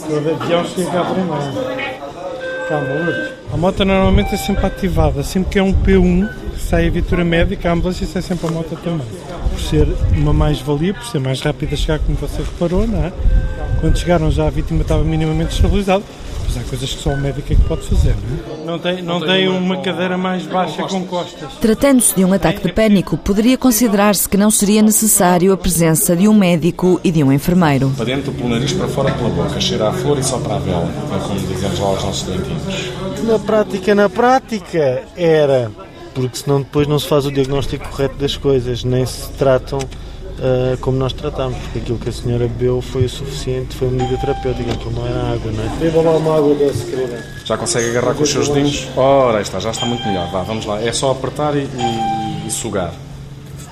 O 0.08 0.42
avião 0.42 0.64
chega 0.64 1.04
primeiro. 1.04 2.02
Calma, 2.68 2.88
Lourdes. 2.88 3.32
A 3.52 3.56
moto 3.58 3.84
normalmente 3.84 4.34
é 4.34 4.38
sempre 4.38 4.64
ativada. 4.64 5.22
Sempre 5.22 5.50
que 5.50 5.58
é 5.58 5.62
um 5.62 5.74
P1 5.74 6.26
que 6.51 6.51
sai 6.72 6.86
a 6.86 6.90
viatura 6.90 7.22
médica, 7.22 7.68
a 7.68 7.74
ambulância 7.74 8.06
sai 8.06 8.22
sempre 8.22 8.46
a 8.46 8.50
moto 8.50 8.78
também. 8.82 9.06
Por 9.50 9.60
ser 9.60 9.86
uma 10.16 10.32
mais-valia, 10.32 10.94
por 10.94 11.04
ser 11.04 11.20
mais 11.20 11.38
rápida 11.42 11.74
a 11.74 11.76
chegar, 11.76 11.98
como 11.98 12.16
você 12.16 12.38
reparou, 12.38 12.86
não 12.86 13.04
é? 13.04 13.12
Quando 13.78 13.98
chegaram 13.98 14.30
já 14.30 14.46
a 14.46 14.50
vítima 14.50 14.80
estava 14.80 15.04
minimamente 15.04 15.54
estabilizada. 15.54 16.02
Mas 16.46 16.56
há 16.56 16.60
coisas 16.66 16.94
que 16.94 17.02
só 17.02 17.10
o 17.10 17.16
médico 17.18 17.52
é 17.52 17.56
que 17.56 17.62
pode 17.64 17.82
fazer, 17.82 18.14
não 18.16 18.54
é? 18.62 18.66
Não 18.66 18.78
tem, 18.78 19.02
não 19.02 19.20
tem 19.20 19.48
uma 19.48 19.82
cadeira 19.82 20.16
mais 20.16 20.46
baixa 20.46 20.84
com 20.84 21.04
costas. 21.04 21.52
Tratando-se 21.60 22.16
de 22.16 22.24
um 22.24 22.32
ataque 22.32 22.66
de 22.66 22.72
pânico, 22.72 23.18
poderia 23.18 23.58
considerar-se 23.58 24.26
que 24.26 24.38
não 24.38 24.50
seria 24.50 24.80
necessário 24.80 25.52
a 25.52 25.56
presença 25.58 26.16
de 26.16 26.26
um 26.26 26.32
médico 26.32 26.98
e 27.04 27.10
de 27.10 27.22
um 27.22 27.30
enfermeiro. 27.30 27.92
Para 27.94 28.06
dentro, 28.06 28.32
pelo 28.32 28.48
nariz, 28.48 28.72
para 28.72 28.88
fora, 28.88 29.12
pela 29.12 29.28
boca. 29.28 29.60
Cheira 29.60 29.90
a 29.90 29.92
flor 29.92 30.18
e 30.18 30.22
só 30.22 30.38
para 30.38 30.56
a 30.56 30.58
vela. 30.58 30.88
É 31.14 31.18
como 31.18 31.38
dizemos 31.38 31.78
lá 31.78 31.88
aos 31.88 32.02
nossos 32.02 32.22
dentinhos. 32.22 33.24
Na 33.24 33.38
prática, 33.38 33.94
na 33.94 34.08
prática, 34.08 35.02
era. 35.14 35.70
Porque 36.14 36.36
senão 36.36 36.60
depois 36.60 36.86
não 36.86 36.98
se 36.98 37.08
faz 37.08 37.24
o 37.26 37.32
diagnóstico 37.32 37.88
correto 37.88 38.16
das 38.16 38.36
coisas, 38.36 38.84
nem 38.84 39.04
se 39.06 39.30
tratam 39.30 39.78
ah, 40.38 40.76
como 40.80 40.98
nós 40.98 41.12
tratamos, 41.12 41.56
porque 41.58 41.78
aquilo 41.78 41.98
que 41.98 42.08
a 42.08 42.12
senhora 42.12 42.46
bebeu 42.48 42.80
foi 42.82 43.04
o 43.04 43.08
suficiente, 43.08 43.74
foi 43.76 43.88
uma 43.88 44.02
medida 44.02 44.18
terapêutica, 44.20 44.72
aquilo 44.72 44.90
não 44.92 45.06
era 45.06 45.32
água, 45.32 45.50
não 45.52 45.64
é? 45.64 45.68
Beba 45.78 46.02
lá 46.02 46.16
uma 46.16 46.36
água 46.36 46.54
doce, 46.54 46.84
querida. 46.84 47.24
Já 47.44 47.56
consegue 47.56 47.90
agarrar 47.90 48.14
com 48.14 48.22
os 48.24 48.30
seus 48.30 48.48
dedinhos? 48.48 48.88
Ora, 48.96 49.40
está, 49.40 49.58
já 49.60 49.70
está 49.70 49.86
muito 49.86 50.06
melhor. 50.06 50.30
Vá, 50.30 50.42
vamos 50.42 50.66
lá. 50.66 50.82
É 50.82 50.92
só 50.92 51.12
apertar 51.12 51.56
e, 51.56 51.60
e- 51.60 52.46
e 52.46 52.50
sugar. 52.50 52.92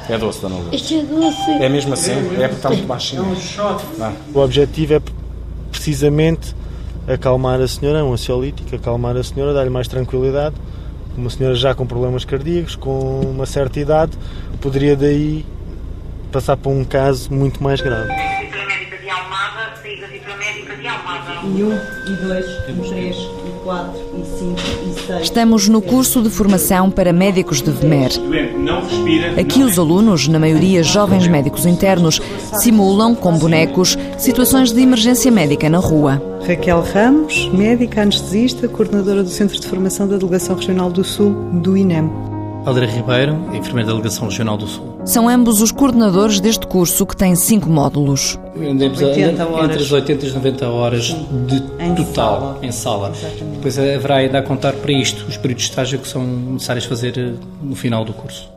É 0.08 0.16
doce, 0.18 0.40
Dona 0.40 0.56
Lourdes. 0.56 0.80
Isto 0.80 0.94
é 0.94 1.02
doce. 1.02 1.50
É 1.62 1.68
mesmo 1.68 1.92
assim? 1.92 2.12
É 2.12 2.48
porque 2.48 2.54
está 2.56 2.68
muito 2.70 2.86
baixinho. 2.86 3.36
Vá. 3.98 4.12
O 4.34 4.38
objetivo 4.40 4.94
é 4.94 5.00
precisamente 5.70 6.54
acalmar 7.06 7.60
a 7.60 7.68
senhora, 7.68 7.98
é 7.98 8.02
um 8.02 8.12
ansiolítico, 8.12 8.74
acalmar 8.74 9.16
a 9.16 9.22
senhora, 9.22 9.52
dar-lhe 9.54 9.70
mais 9.70 9.86
tranquilidade. 9.88 10.54
Uma 11.20 11.28
senhora 11.28 11.54
já 11.54 11.74
com 11.74 11.86
problemas 11.86 12.24
cardíacos, 12.24 12.74
com 12.74 13.20
uma 13.20 13.44
certa 13.44 13.78
idade, 13.78 14.12
poderia 14.58 14.96
daí 14.96 15.44
passar 16.32 16.56
para 16.56 16.72
um 16.72 16.82
caso 16.82 17.30
muito 17.30 17.62
mais 17.62 17.82
grave. 17.82 18.10
E 21.44 21.62
um, 21.62 21.72
e 21.72 22.16
dois, 22.22 22.46
e 22.46 22.88
três, 22.88 23.16
e 23.60 23.64
quatro, 23.64 24.00
e 24.14 24.38
cinco, 24.38 24.60
e 24.86 25.06
seis. 25.06 25.22
Estamos 25.22 25.68
no 25.68 25.80
curso 25.82 26.22
de 26.22 26.30
formação 26.30 26.90
para 26.90 27.12
médicos 27.12 27.60
de 27.60 27.70
VMER. 27.70 28.10
Aqui 29.38 29.62
os 29.62 29.78
alunos, 29.78 30.28
na 30.28 30.38
maioria 30.38 30.82
jovens 30.82 31.26
médicos 31.26 31.66
internos, 31.66 32.20
simulam 32.60 33.14
com 33.14 33.36
bonecos 33.36 33.96
situações 34.18 34.72
de 34.72 34.80
emergência 34.80 35.30
médica 35.30 35.68
na 35.68 35.78
rua. 35.78 36.22
Raquel 36.46 36.82
Ramos, 36.82 37.50
médica 37.52 38.02
anestesista, 38.02 38.66
coordenadora 38.68 39.22
do 39.22 39.28
Centro 39.28 39.58
de 39.58 39.66
Formação 39.66 40.08
da 40.08 40.16
Delegação 40.16 40.56
Regional 40.56 40.90
do 40.90 41.04
Sul, 41.04 41.32
do 41.52 41.76
INEM. 41.76 42.29
Aldra 42.66 42.84
Ribeiro, 42.86 43.34
enfermeira 43.54 43.86
da 43.88 43.92
Delegação 43.92 44.28
Regional 44.28 44.56
do 44.56 44.66
Sul. 44.66 45.00
São 45.04 45.28
ambos 45.28 45.62
os 45.62 45.72
coordenadores 45.72 46.40
deste 46.40 46.66
curso 46.66 47.06
que 47.06 47.16
tem 47.16 47.34
cinco 47.34 47.68
módulos. 47.70 48.38
Andemos 48.54 49.02
a- 49.02 49.06
80 49.06 49.42
entre 49.64 49.82
as 49.82 49.90
80 49.92 50.24
e 50.24 50.28
as 50.28 50.34
90 50.34 50.68
horas 50.68 51.04
de 51.46 51.56
Em 51.82 51.94
total 51.94 52.40
sala. 52.40 52.58
em 52.62 52.70
sala. 52.70 53.12
Depois 53.54 53.78
haverá 53.78 54.16
ainda 54.16 54.38
a 54.38 54.42
contar 54.42 54.74
para 54.74 54.92
isto 54.92 55.24
os 55.26 55.36
períodos 55.38 55.64
de 55.64 55.70
estágio 55.70 55.98
que 55.98 56.06
são 56.08 56.22
necessários 56.22 56.84
fazer 56.84 57.16
eh, 57.18 57.32
no 57.62 57.74
final 57.74 58.04
do 58.04 58.12
curso. 58.12 58.50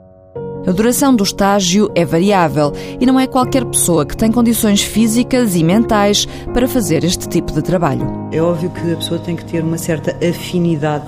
A 0.65 0.71
duração 0.71 1.13
do 1.13 1.23
estágio 1.23 1.91
é 1.93 2.05
variável 2.05 2.71
e 2.99 3.05
não 3.05 3.19
é 3.19 3.27
qualquer 3.27 3.65
pessoa 3.65 4.05
que 4.05 4.15
tem 4.15 4.31
condições 4.31 4.81
físicas 4.81 5.55
e 5.57 5.63
mentais 5.63 6.25
para 6.53 6.69
fazer 6.69 7.03
este 7.03 7.27
tipo 7.27 7.51
de 7.51 7.61
trabalho. 7.61 8.29
É 8.31 8.41
óbvio 8.41 8.69
que 8.69 8.93
a 8.93 8.95
pessoa 8.95 9.19
tem 9.19 9.35
que 9.35 9.43
ter 9.43 9.61
uma 9.61 9.77
certa 9.77 10.15
afinidade 10.25 11.03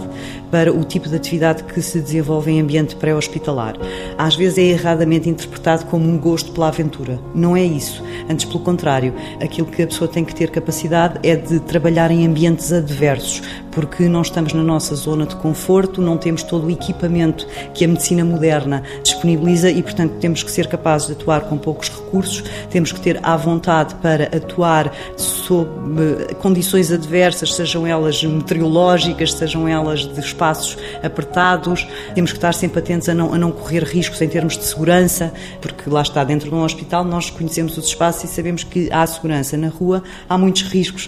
para 0.56 0.72
o 0.72 0.86
tipo 0.86 1.10
de 1.10 1.18
atividade 1.18 1.66
que 1.66 1.82
se 1.82 2.00
desenvolve 2.00 2.50
em 2.50 2.62
ambiente 2.62 2.96
pré-hospitalar. 2.96 3.76
Às 4.18 4.38
vezes 4.38 4.58
é 4.58 4.62
erradamente 4.62 5.28
interpretado 5.28 5.84
como 5.88 6.08
um 6.08 6.18
gosto 6.18 6.54
pela 6.54 6.70
aventura. 6.70 7.20
Não 7.34 7.58
é 7.58 7.64
isso. 7.66 8.02
Antes, 8.30 8.46
pelo 8.46 8.62
contrário, 8.62 9.14
aquilo 9.42 9.68
que 9.68 9.84
a 9.84 9.88
pessoa 9.88 10.08
tem 10.08 10.24
que 10.24 10.34
ter 10.34 10.50
capacidade 10.52 11.20
é 11.28 11.36
de 11.36 11.60
trabalhar 11.60 12.10
em 12.10 12.26
ambientes 12.26 12.72
adversos, 12.72 13.42
porque 13.70 14.08
não 14.08 14.22
estamos 14.22 14.54
na 14.54 14.64
nossa 14.64 14.96
zona 14.96 15.26
de 15.26 15.36
conforto, 15.36 16.02
não 16.02 16.18
temos 16.18 16.42
todo 16.42 16.68
o 16.68 16.72
equipamento 16.72 17.46
que 17.74 17.84
a 17.84 17.88
medicina 17.90 18.24
moderna 18.24 18.82
disponibiliza 19.04 19.70
e, 19.70 19.84
portanto, 19.84 20.14
temos 20.22 20.42
que 20.42 20.50
ser 20.50 20.68
capazes 20.68 21.08
de 21.08 21.14
atuar 21.14 21.42
com 21.42 21.58
poucos 21.58 21.90
recursos, 21.90 22.46
temos 22.70 22.94
que 22.94 23.02
ter 23.02 23.20
à 23.22 23.36
vontade 23.36 23.94
para 23.96 24.34
atuar 24.34 24.96
sob 25.18 25.70
eh, 26.02 26.34
condições 26.36 26.94
adversas, 26.94 27.54
sejam 27.54 27.86
elas 27.86 28.24
meteorológicas, 28.24 29.34
sejam 29.34 29.68
elas 29.68 30.08
de 30.08 30.22
espaços 30.46 30.78
apertados, 31.02 31.88
temos 32.14 32.32
que 32.32 32.38
estar 32.38 32.54
sempre 32.54 32.80
atentos 32.80 33.10
a 33.10 33.14
não, 33.14 33.34
a 33.34 33.38
não 33.38 33.52
correr 33.52 33.84
riscos 33.84 34.22
em 34.22 34.30
termos 34.30 34.58
de 34.58 34.64
segurança, 34.64 35.34
porque 35.62 35.90
lá 35.90 36.02
está, 36.02 36.24
dentro 36.24 36.50
de 36.50 36.56
um 36.56 36.64
hospital, 36.64 37.04
nós 37.04 37.30
conhecemos 37.30 37.78
os 37.78 37.88
espaços 37.88 38.26
e 38.26 38.28
sabemos 38.28 38.64
que 38.64 38.90
há 38.92 39.06
segurança. 39.06 39.58
Na 39.58 39.70
rua 39.70 40.04
há 40.30 40.38
muitos 40.38 40.64
riscos. 40.64 41.08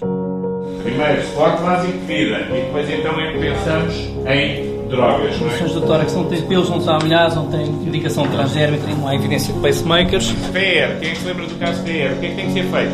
Primeiro, 0.84 1.24
suporte 1.24 1.62
básico 1.62 1.98
de 1.98 2.06
vida 2.06 2.40
e 2.50 2.62
depois 2.62 2.90
então 2.90 3.20
é 3.20 3.32
que 3.32 3.40
pensamos 3.40 3.94
em 4.26 4.78
drogas, 4.88 5.38
não 5.40 5.50
Condições 5.50 5.72
é? 5.72 5.74
do 5.74 5.82
tórax 5.82 6.14
não 6.14 6.26
têm 6.26 6.42
pelos, 6.44 6.70
não 6.70 6.78
estão 6.78 6.96
amelhados, 6.96 7.36
não 7.36 7.48
têm 7.50 7.66
indicação 7.66 8.26
transdérmica, 8.28 8.88
não 8.88 9.08
há 9.08 9.16
evidência 9.16 9.54
de 9.54 9.60
pacemakers. 9.60 10.32
PR, 10.54 11.00
quem 11.00 11.10
é 11.10 11.12
que 11.12 11.18
se 11.18 11.26
lembra 11.26 11.46
do 11.46 11.56
caso 11.56 11.84
PR? 11.84 12.14
O 12.16 12.20
que 12.20 12.26
é 12.26 12.30
que 12.30 12.36
tem 12.36 12.46
que 12.48 12.54
ser 12.54 12.64
feito? 12.64 12.94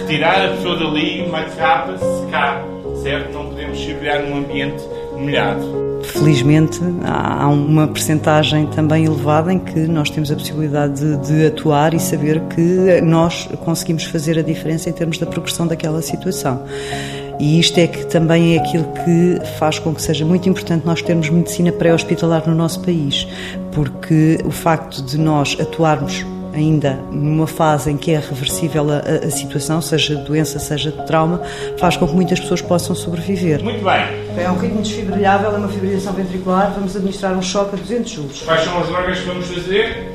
Retirar 0.00 0.44
a 0.44 0.48
pessoa 0.48 0.76
dali, 0.76 1.22
uma 1.22 1.44
capa, 1.44 1.96
secar, 1.98 2.64
certo? 3.00 3.32
Não 3.32 3.46
podemos 3.46 3.78
mergulhar 3.78 4.22
num 4.22 4.38
ambiente 4.38 4.82
molhado. 5.24 5.84
Felizmente 6.04 6.80
há 7.02 7.48
uma 7.48 7.88
percentagem 7.88 8.66
também 8.66 9.06
elevada 9.06 9.52
em 9.52 9.58
que 9.58 9.80
nós 9.80 10.10
temos 10.10 10.30
a 10.30 10.34
possibilidade 10.34 11.00
de, 11.00 11.16
de 11.26 11.46
atuar 11.46 11.94
e 11.94 11.98
saber 11.98 12.40
que 12.54 13.00
nós 13.02 13.48
conseguimos 13.64 14.04
fazer 14.04 14.38
a 14.38 14.42
diferença 14.42 14.90
em 14.90 14.92
termos 14.92 15.18
da 15.18 15.26
progressão 15.26 15.66
daquela 15.66 16.02
situação. 16.02 16.62
E 17.40 17.58
isto 17.58 17.78
é 17.78 17.86
que 17.86 18.06
também 18.06 18.54
é 18.54 18.60
aquilo 18.60 18.84
que 19.04 19.40
faz 19.58 19.78
com 19.78 19.94
que 19.94 20.00
seja 20.00 20.24
muito 20.24 20.48
importante 20.48 20.86
nós 20.86 21.02
termos 21.02 21.28
medicina 21.28 21.72
pré-hospitalar 21.72 22.48
no 22.48 22.54
nosso 22.54 22.80
país, 22.80 23.26
porque 23.72 24.38
o 24.44 24.50
facto 24.50 25.02
de 25.02 25.18
nós 25.18 25.56
atuarmos 25.60 26.24
ainda 26.54 26.98
numa 27.10 27.46
fase 27.46 27.90
em 27.90 27.96
que 27.96 28.12
é 28.12 28.18
reversível 28.18 28.86
a, 28.90 29.26
a, 29.26 29.30
situação, 29.30 29.80
seja 29.80 30.16
de 30.16 30.22
doença, 30.22 30.58
seja 30.58 30.90
de 30.90 31.06
trauma, 31.06 31.40
faz 31.78 31.96
com 31.96 32.06
que 32.06 32.14
muitas 32.14 32.40
pessoas 32.40 32.62
possam 32.62 32.94
sobreviver. 32.94 33.62
Muito 33.62 33.84
bem. 33.84 34.42
É 34.42 34.50
um 34.50 34.56
ritmo 34.56 34.82
desfibrilhável, 34.82 35.52
é 35.52 35.58
uma 35.58 35.68
fibrilação 35.68 36.12
ventricular, 36.12 36.72
vamos 36.74 36.94
administrar 36.96 37.36
um 37.36 37.42
choque 37.42 37.76
a 37.76 37.78
200 37.78 38.10
joules. 38.10 38.42
Quais 38.42 38.64
são 38.64 38.80
as 38.80 38.86
drogas 38.88 39.18
que 39.18 39.26
vamos 39.26 39.46
fazer? 39.46 40.08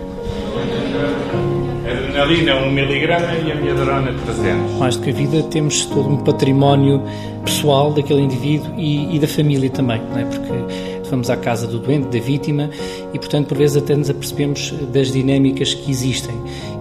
Adrenalina 1.90 2.56
1 2.56 2.66
mg 2.68 3.08
e 3.46 3.52
a 3.52 3.56
miadrona 3.56 4.14
300. 4.26 4.74
Mais 4.78 4.96
do 4.96 5.04
que 5.04 5.10
a 5.10 5.14
vida, 5.14 5.44
temos 5.44 5.86
todo 5.86 6.10
um 6.10 6.18
património 6.18 7.02
pessoal 7.44 7.92
daquele 7.92 8.22
indivíduo 8.22 8.74
e, 8.78 9.16
e 9.16 9.20
da 9.20 9.28
família 9.28 9.70
também, 9.70 10.02
não 10.12 10.20
é? 10.20 10.26
porque 10.26 10.99
vamos 11.10 11.30
à 11.30 11.38
casa 11.38 11.68
do 11.68 11.80
doente, 11.80 12.08
da 12.08 12.24
vítima, 12.24 12.70
e 13.14 13.20
portanto 13.20 13.48
por 13.48 13.58
vezes 13.58 13.78
até 13.78 13.96
nos 13.96 14.10
apercebemos 14.10 14.74
das 14.94 15.12
dinâmicas 15.12 15.74
que 15.74 15.90
existem. 15.90 16.36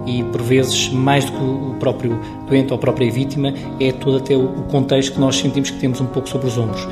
E 0.05 0.23
por 0.23 0.41
vezes 0.41 0.89
mais 0.89 1.25
do 1.25 1.31
que 1.31 1.43
o 1.43 1.75
próprio 1.79 2.19
doente 2.47 2.71
ou 2.71 2.77
a 2.77 2.79
própria 2.79 3.11
vítima 3.11 3.53
é 3.79 3.91
todo 3.91 4.17
até 4.17 4.35
o 4.35 4.47
contexto 4.69 5.13
que 5.13 5.19
nós 5.19 5.35
sentimos 5.35 5.69
que 5.69 5.79
temos 5.79 6.01
um 6.01 6.05
pouco 6.05 6.27
sobre 6.29 6.47
os 6.47 6.57
ombros. 6.57 6.87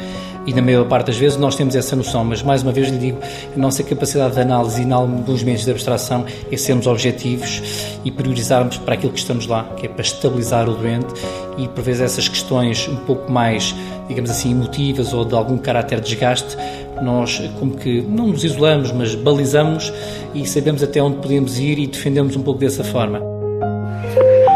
E 0.47 0.53
na 0.53 0.61
maior 0.61 0.85
parte 0.85 1.07
das 1.07 1.17
vezes 1.17 1.37
nós 1.37 1.57
temos 1.57 1.75
essa 1.75 1.93
noção, 1.93 2.23
mas 2.23 2.41
mais 2.41 2.63
uma 2.63 2.71
vez 2.71 2.87
lhe 2.87 2.97
digo, 2.97 3.19
a 3.53 3.59
nossa 3.59 3.83
capacidade 3.83 4.33
de 4.33 4.39
análise 4.39 4.81
e 4.81 4.85
em 4.85 4.91
alguns 4.93 5.41
momentos 5.41 5.65
de 5.65 5.71
abstração 5.71 6.25
é 6.49 6.55
sermos 6.55 6.87
objetivos 6.87 7.61
e 8.05 8.09
priorizarmos 8.09 8.77
para 8.77 8.93
aquilo 8.93 9.11
que 9.11 9.19
estamos 9.19 9.45
lá, 9.45 9.65
que 9.75 9.85
é 9.85 9.89
para 9.89 10.01
estabilizar 10.01 10.69
o 10.69 10.73
doente 10.73 11.13
e 11.57 11.67
por 11.67 11.83
vezes 11.83 12.01
essas 12.01 12.29
questões 12.29 12.87
um 12.87 12.95
pouco 12.95 13.29
mais, 13.29 13.75
digamos 14.07 14.29
assim, 14.29 14.51
emotivas 14.51 15.11
ou 15.11 15.25
de 15.25 15.35
algum 15.35 15.57
caráter 15.57 15.99
de 15.99 16.11
desgaste, 16.11 16.55
nós 17.03 17.39
como 17.59 17.77
que 17.77 18.01
não 18.01 18.27
nos 18.27 18.43
isolamos, 18.43 18.91
mas 18.91 19.15
balizamos 19.15 19.91
e 20.33 20.45
sabemos 20.45 20.83
até 20.83 21.01
onde 21.01 21.17
podemos 21.17 21.59
ir 21.59 21.79
e 21.79 21.87
defendemos 21.87 22.35
um 22.35 22.43
pouco 22.43 22.59
dessa 22.59 22.83
forma. 22.83 23.21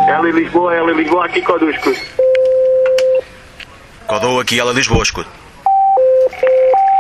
Ela 0.08 0.30
em 0.30 0.32
Lisboa, 0.32 0.76
ela 0.76 0.92
em 0.92 0.96
Lisboa, 0.96 1.26
aqui 1.26 1.42
Codou, 1.42 1.70
escudo. 1.70 1.98
Codou 4.08 4.40
aqui, 4.40 4.60
ela 4.60 4.72
em 4.72 4.76
Lisboa, 4.76 5.04
escudo. 5.04 5.28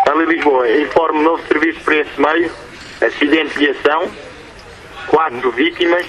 Ela 0.07 0.23
em 0.23 0.27
Lisboa, 0.27 0.69
informe 0.81 1.23
novo 1.23 1.41
serviço 1.47 1.79
para 1.81 1.95
esse 1.97 2.21
meio, 2.21 2.51
acidente 3.01 3.57
de 3.57 3.69
ação, 3.69 4.09
quatro 5.21 5.51
vítimas, 5.51 6.03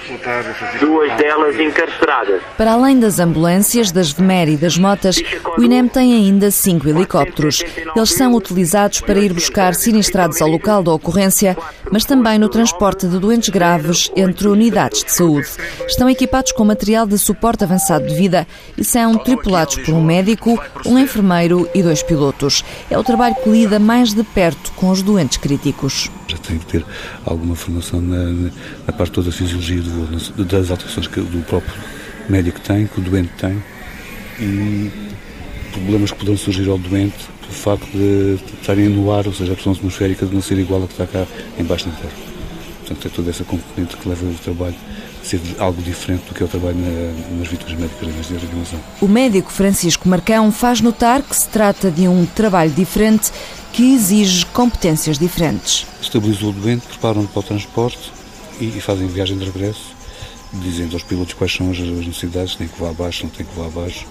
duas 0.79 1.15
delas 1.17 1.59
encarceradas. 1.59 2.41
Para 2.57 2.71
além 2.71 2.99
das 2.99 3.19
ambulâncias, 3.19 3.91
das 3.91 4.11
VMER 4.11 4.49
e 4.49 4.57
das 4.57 4.75
motas, 4.75 5.17
o 5.55 5.61
INEM 5.61 5.87
tem 5.87 6.15
ainda 6.15 6.49
cinco 6.49 6.89
helicópteros. 6.89 7.63
Eles 7.95 8.09
são 8.09 8.33
utilizados 8.33 9.01
para 9.01 9.19
ir 9.19 9.31
buscar 9.31 9.75
sinistrados 9.75 10.41
ao 10.41 10.49
local 10.49 10.81
da 10.81 10.91
ocorrência, 10.91 11.55
mas 11.91 12.05
também 12.05 12.39
no 12.39 12.49
transporte 12.49 13.07
de 13.07 13.19
doentes 13.19 13.49
graves 13.49 14.11
entre 14.15 14.47
unidades 14.47 15.03
de 15.03 15.11
saúde. 15.11 15.47
Estão 15.87 16.09
equipados 16.09 16.51
com 16.51 16.65
material 16.65 17.05
de 17.05 17.19
suporte 17.19 17.63
avançado 17.63 18.07
de 18.07 18.15
vida 18.15 18.47
e 18.75 18.83
são 18.83 19.15
tripulados 19.19 19.75
por 19.75 19.93
um 19.93 20.03
médico, 20.03 20.59
um 20.87 20.97
enfermeiro 20.97 21.69
e 21.75 21.83
dois 21.83 22.01
pilotos. 22.01 22.65
É 22.89 22.97
o 22.97 23.03
trabalho 23.03 23.35
que 23.35 23.49
lida 23.49 23.77
mais 23.77 24.11
de 24.11 24.23
perto 24.23 24.71
com 24.71 24.89
os 24.89 25.03
doentes 25.03 25.37
críticos. 25.37 26.09
Já 26.27 26.37
tem 26.37 26.57
que 26.57 26.65
ter 26.65 26.85
alguma 27.25 27.55
formação 27.55 28.01
na, 28.01 28.51
na 28.85 28.93
parte 28.93 29.11
toda 29.11 29.29
da 29.29 29.35
fisiologia 29.35 29.81
do 29.81 29.89
voo, 29.89 30.45
das 30.45 30.71
alterações 30.71 31.07
que 31.07 31.19
o 31.19 31.43
próprio 31.47 31.73
médico 32.29 32.59
tem, 32.59 32.87
que 32.87 32.99
o 32.99 33.03
doente 33.03 33.31
tem 33.37 33.61
e 34.39 34.91
problemas 35.71 36.11
que 36.11 36.17
poderão 36.17 36.37
surgir 36.37 36.69
ao 36.69 36.77
doente 36.77 37.15
pelo 37.41 37.53
facto 37.53 37.85
de 37.91 38.39
estarem 38.59 38.89
no 38.89 39.11
ar, 39.11 39.27
ou 39.27 39.33
seja, 39.33 39.51
a 39.51 39.55
pressão 39.55 39.73
atmosférica 39.73 40.25
de 40.25 40.33
não 40.33 40.41
ser 40.41 40.57
igual 40.57 40.83
a 40.83 40.87
que 40.87 40.93
está 40.93 41.07
cá 41.07 41.25
embaixo 41.57 41.87
na 41.87 41.95
Terra. 41.95 42.13
Portanto, 42.79 43.07
é 43.07 43.09
toda 43.09 43.29
essa 43.29 43.43
componente 43.43 43.95
que 43.97 44.09
leva 44.09 44.25
o 44.25 44.33
trabalho 44.35 44.75
a 45.21 45.25
ser 45.25 45.39
algo 45.57 45.81
diferente 45.81 46.25
do 46.27 46.33
que 46.33 46.43
é 46.43 46.45
o 46.45 46.49
trabalho 46.49 46.75
na, 46.77 47.37
nas 47.37 47.47
vítimas 47.47 47.79
médicas 47.79 48.27
de 48.27 48.33
reanimação. 48.35 48.79
O 49.01 49.07
médico 49.07 49.51
Francisco 49.51 50.07
Marcão 50.07 50.51
faz 50.51 50.81
notar 50.81 51.21
que 51.21 51.35
se 51.35 51.47
trata 51.47 51.89
de 51.89 52.07
um 52.07 52.25
trabalho 52.25 52.71
diferente 52.71 53.31
que 53.71 53.93
exige 53.93 54.45
competências 54.47 55.17
diferentes. 55.17 55.87
Estabilizam 56.01 56.49
o 56.49 56.51
doente, 56.51 56.85
preparam-no 56.87 57.27
para 57.27 57.39
o 57.39 57.43
transporte, 57.43 58.11
e, 58.59 58.77
e 58.77 58.81
fazem 58.81 59.07
viagem 59.07 59.37
de 59.37 59.45
regresso, 59.45 59.95
dizendo 60.53 60.93
aos 60.93 61.03
pilotos 61.03 61.33
quais 61.33 61.53
são 61.53 61.71
as 61.71 61.79
necessidades, 61.79 62.55
tem 62.55 62.67
que 62.67 62.77
voar 62.77 62.91
abaixo, 62.91 63.23
não 63.23 63.29
tem 63.29 63.45
que 63.45 63.53
voar 63.53 63.67
abaixo, 63.67 64.05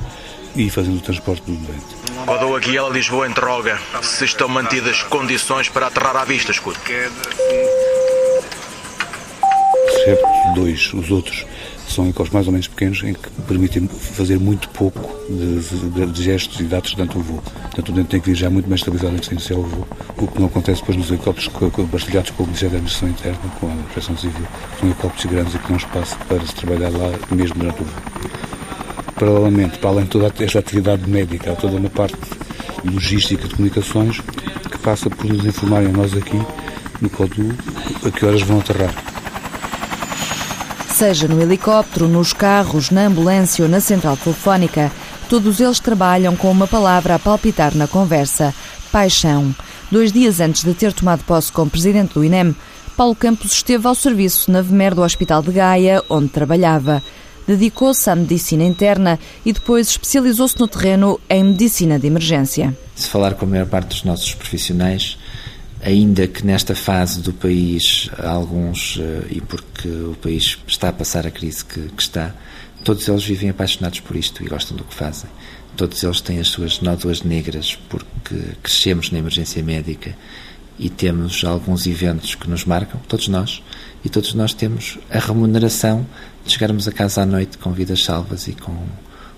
e 0.55 0.69
fazendo 0.71 0.99
o 0.99 1.01
transporte 1.01 1.43
do 1.43 1.53
doente. 1.53 2.03
Rodou 2.27 2.57
aqui 2.57 2.77
ela 2.77 2.91
Lisboa 2.91 3.27
interroga 3.27 3.79
se 4.03 4.25
estão 4.25 4.49
mantidas 4.49 5.03
condições 5.05 5.69
para 5.69 5.87
aterrar 5.87 6.17
à 6.17 6.25
vista, 6.25 6.51
escudo. 6.51 6.79
Excepto 9.89 10.27
dois, 10.55 10.93
os 10.93 11.11
outros 11.11 11.47
são 11.93 12.05
helicópteros 12.05 12.33
mais 12.33 12.47
ou 12.47 12.53
menos 12.53 12.69
pequenos 12.69 13.03
em 13.03 13.13
que 13.15 13.31
permitem 13.47 13.87
fazer 13.87 14.39
muito 14.39 14.69
pouco 14.71 15.01
de, 15.29 15.61
de, 15.61 16.07
de 16.07 16.23
gestos 16.23 16.61
e 16.61 16.65
dados 16.65 16.95
durante 16.95 17.19
o 17.19 17.21
voo. 17.21 17.43
Portanto, 17.63 17.89
o 17.89 17.93
dente 17.93 18.09
tem 18.09 18.21
que 18.21 18.31
vir 18.31 18.37
já 18.37 18.51
muito 18.51 18.69
mais 18.69 18.81
estabilizado 18.81 19.15
antes 19.15 19.29
de 19.29 19.35
iniciar 19.35 19.57
o 19.57 19.63
voo, 19.63 19.87
o 20.17 20.27
que 20.27 20.41
não 20.41 20.47
acontece 20.47 20.81
depois 20.81 20.97
nos 20.97 21.11
helicópteros 21.11 21.51
bastilhados 21.89 22.31
com 22.31 22.43
o 22.43 22.47
Ministério 22.47 22.73
da 22.73 22.79
Administração 22.79 23.09
Interna, 23.09 23.53
com 23.61 23.67
a 23.67 23.75
Proteção 23.85 24.17
Civil. 24.17 24.47
São 24.79 24.89
helicópteros 24.89 25.33
grandes 25.33 25.55
e 25.55 25.59
que 25.59 25.71
não 25.71 25.77
espaço 25.77 26.17
para 26.29 26.47
se 26.47 26.55
trabalhar 26.55 26.91
lá 26.91 27.13
mesmo 27.31 27.57
durante 27.57 27.83
o 27.83 27.85
voo. 27.85 27.95
Paralelamente, 29.15 29.79
para 29.79 29.91
além 29.91 30.05
de 30.05 30.11
toda 30.11 30.33
esta 30.41 30.59
atividade 30.59 31.09
médica, 31.09 31.53
há 31.53 31.57
toda 31.57 31.77
uma 31.77 31.91
parte 31.91 32.17
logística 32.85 33.47
de 33.47 33.55
comunicações 33.55 34.21
que 34.21 34.79
passa 34.79 35.09
por 35.09 35.27
nos 35.27 35.45
informarem 35.45 35.89
a 35.89 35.93
nós 35.93 36.17
aqui 36.17 36.41
no 37.01 37.11
CODU 37.11 37.55
a 38.05 38.11
que 38.11 38.25
horas 38.25 38.43
vão 38.43 38.59
aterrar 38.59 39.12
Seja 41.03 41.27
no 41.27 41.43
helicóptero, 41.43 42.07
nos 42.07 42.33
carros, 42.33 42.91
na 42.91 43.07
ambulância 43.07 43.65
ou 43.65 43.69
na 43.69 43.81
central 43.81 44.17
telefónica, 44.17 44.93
todos 45.29 45.59
eles 45.59 45.81
trabalham 45.81 46.37
com 46.37 46.49
uma 46.49 46.69
palavra 46.69 47.17
a 47.17 47.19
palpitar 47.19 47.75
na 47.75 47.89
conversa: 47.89 48.55
paixão. 48.93 49.53
Dois 49.91 50.13
dias 50.13 50.39
antes 50.39 50.63
de 50.63 50.73
ter 50.75 50.93
tomado 50.93 51.25
posse 51.25 51.51
como 51.51 51.69
presidente 51.69 52.15
do 52.15 52.25
INEM, 52.25 52.55
Paulo 52.97 53.17
Campos 53.17 53.51
esteve 53.51 53.85
ao 53.89 53.97
serviço 53.97 54.49
na 54.49 54.63
VMER 54.63 54.95
do 54.95 55.03
Hospital 55.03 55.43
de 55.43 55.51
Gaia, 55.51 56.05
onde 56.09 56.29
trabalhava. 56.29 57.03
Dedicou-se 57.49 58.09
à 58.09 58.15
medicina 58.15 58.63
interna 58.63 59.19
e 59.45 59.53
depois 59.53 59.89
especializou-se 59.89 60.57
no 60.61 60.69
terreno 60.69 61.19
em 61.29 61.43
medicina 61.43 61.99
de 61.99 62.07
emergência. 62.07 62.79
Se 62.95 63.09
falar 63.09 63.35
com 63.35 63.45
a 63.45 63.49
maior 63.49 63.67
parte 63.67 63.89
dos 63.89 64.05
nossos 64.05 64.37
profissionais, 64.37 65.19
ainda 65.83 66.27
que 66.27 66.47
nesta 66.47 66.75
fase 66.75 67.21
do 67.21 67.33
país, 67.33 68.09
alguns, 68.19 68.99
eh, 69.01 69.27
e 69.31 69.41
porque 69.41 69.89
o 69.89 70.17
país 70.21 70.59
está 70.67 70.89
a 70.89 70.93
passar 70.93 71.27
a 71.27 71.31
crise 71.31 71.65
que, 71.65 71.89
que, 71.89 72.03
está, 72.03 72.35
todos 72.85 73.07
eles 73.09 73.25
vivem 73.25 73.51
apaixonados 73.51 74.01
por 74.01 74.17
isto 74.17 74.45
e 74.45 74.49
gostam 74.49 74.77
do 74.77 74.85
que 74.85 74.95
fazem. 74.95 75.29
Todos 75.77 76.03
eles 76.03 76.21
têm 76.21 76.39
as 76.39 76.49
suas 76.49 76.81
nódoas 76.81 77.23
negras 77.23 77.77
porque 77.89 78.37
crescemos 78.63 79.11
na 79.11 79.19
emergência 79.19 79.63
médica 79.63 80.17
e 80.79 80.89
temos 80.89 81.45
alguns 81.45 81.87
eventos 81.87 82.35
que 82.35 82.49
nos 82.49 82.65
marcam, 82.65 83.01
todos 83.09 83.29
nós, 83.29 83.63
e 84.05 84.09
todos 84.09 84.35
nós 84.35 84.55
temos 84.55 84.99
a 85.11 85.19
remuneração 85.19 86.07
de 86.45 86.53
chegarmos 86.53 86.87
a 86.87 86.93
casa 86.93 87.23
à 87.23 87.27
noite 87.27 87.59
com 87.59 87.73
vidas 87.73 88.05
salvas 88.05 88.47
e 88.49 88.53
com 88.53 88.77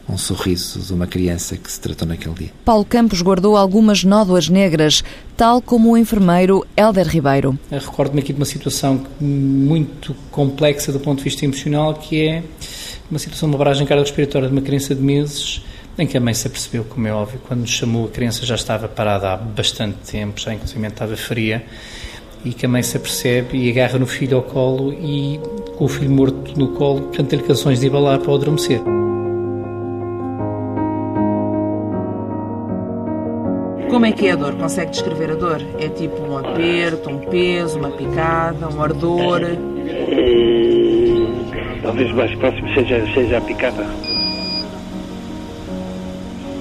um 0.08 0.18
sorriso 0.18 0.80
de 0.80 0.92
uma 0.92 1.06
criança 1.06 1.56
que 1.56 1.70
se 1.70 1.80
tratou 1.80 2.06
naquele 2.06 2.34
dia. 2.34 2.50
Paulo 2.64 2.84
Campos 2.84 3.22
guardou 3.22 3.56
algumas 3.56 4.04
nódoas 4.04 4.48
negras, 4.48 5.02
tal 5.36 5.62
como 5.62 5.92
o 5.92 5.96
enfermeiro 5.96 6.66
Helder 6.76 7.08
Ribeiro. 7.08 7.58
Recordo-me 7.70 8.20
aqui 8.20 8.32
de 8.32 8.38
uma 8.38 8.44
situação 8.44 9.04
muito 9.20 10.14
complexa 10.30 10.92
do 10.92 11.00
ponto 11.00 11.18
de 11.18 11.24
vista 11.24 11.44
emocional, 11.44 11.94
que 11.94 12.26
é 12.26 12.42
uma 13.10 13.18
situação 13.18 13.48
de 13.48 13.54
uma 13.54 13.58
barragem 13.58 13.86
cardiorrespiratória 13.86 14.48
de 14.48 14.54
uma 14.54 14.62
criança 14.62 14.94
de 14.94 15.02
meses, 15.02 15.62
em 15.96 16.06
que 16.06 16.16
a 16.16 16.20
mãe 16.20 16.34
se 16.34 16.46
apercebeu, 16.46 16.84
como 16.84 17.06
é 17.06 17.12
óbvio, 17.12 17.40
quando 17.46 17.60
nos 17.60 17.70
chamou, 17.70 18.06
a 18.06 18.08
criança 18.08 18.44
já 18.44 18.56
estava 18.56 18.88
parada 18.88 19.32
há 19.32 19.36
bastante 19.36 19.98
tempo, 20.10 20.40
já 20.40 20.52
inclusive 20.52 20.86
estava 20.86 21.16
fria, 21.16 21.64
e 22.44 22.52
que 22.52 22.66
a 22.66 22.68
mãe 22.68 22.82
se 22.82 22.96
apercebe 22.96 23.56
e 23.56 23.70
agarra 23.70 23.98
no 23.98 24.06
filho 24.06 24.36
ao 24.36 24.42
colo 24.42 24.92
e, 24.92 25.40
com 25.76 25.84
o 25.84 25.88
filho 25.88 26.10
morto 26.10 26.58
no 26.58 26.68
colo, 26.72 27.10
canta-lhe 27.14 27.42
canções 27.42 27.80
de 27.80 27.86
Ibalá 27.86 28.18
para 28.18 28.30
o 28.30 28.34
adormecer. 28.34 28.82
Como 33.94 34.06
é 34.06 34.10
que 34.10 34.26
é 34.26 34.32
a 34.32 34.34
dor? 34.34 34.56
Consegue 34.56 34.90
descrever 34.90 35.30
a 35.30 35.36
dor? 35.36 35.62
É 35.78 35.88
tipo 35.88 36.20
um 36.20 36.36
aperto, 36.36 37.08
um 37.08 37.20
peso, 37.30 37.78
uma 37.78 37.92
picada, 37.92 38.68
um 38.68 38.82
ardor? 38.82 39.40
Hum, 40.10 41.44
talvez 41.80 42.10
mais 42.10 42.34
próximo 42.34 42.74
seja, 42.74 43.06
seja 43.14 43.38
a 43.38 43.40
picada. 43.40 43.86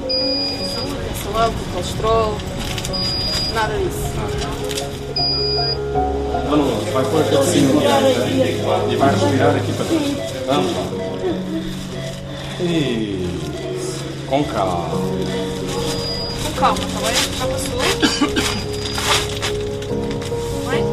Pressão 0.05 1.35
alta, 1.35 1.55
colesterol, 1.73 2.37
nada 3.55 3.79
disso. 3.79 4.13
Vamos, 6.51 6.83
vai 6.91 7.03
pôr 7.03 7.21
aquele 7.21 7.43
cima 7.45 7.81
e 8.91 8.95
vai 8.95 9.09
respirar 9.09 9.55
aqui 9.55 9.73
para 9.73 9.85
trás. 9.85 10.03
Vamos 10.45 10.71
lá. 10.75 10.83
Isso. 12.61 14.03
Com 14.27 14.43
calma 14.43 15.52
calma, 16.57 16.77
tá 16.79 16.99
bem? 17.01 17.15
Já 17.37 17.45
passou. 17.47 17.79
Vai. 20.65 20.83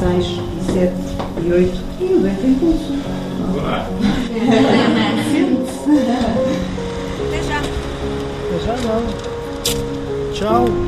6, 0.00 0.26
sete 0.72 0.94
e 1.44 1.52
oito. 1.52 1.78
E 2.00 2.14
o 2.14 2.20
bem 2.20 2.34
tem 2.36 2.54
pulso. 2.54 2.94
Sente-se. 5.32 5.90
Até 7.26 7.42
já. 7.42 7.58
Até 7.58 8.56
já 8.64 8.74
não. 8.88 9.02
Tchau. 10.32 10.83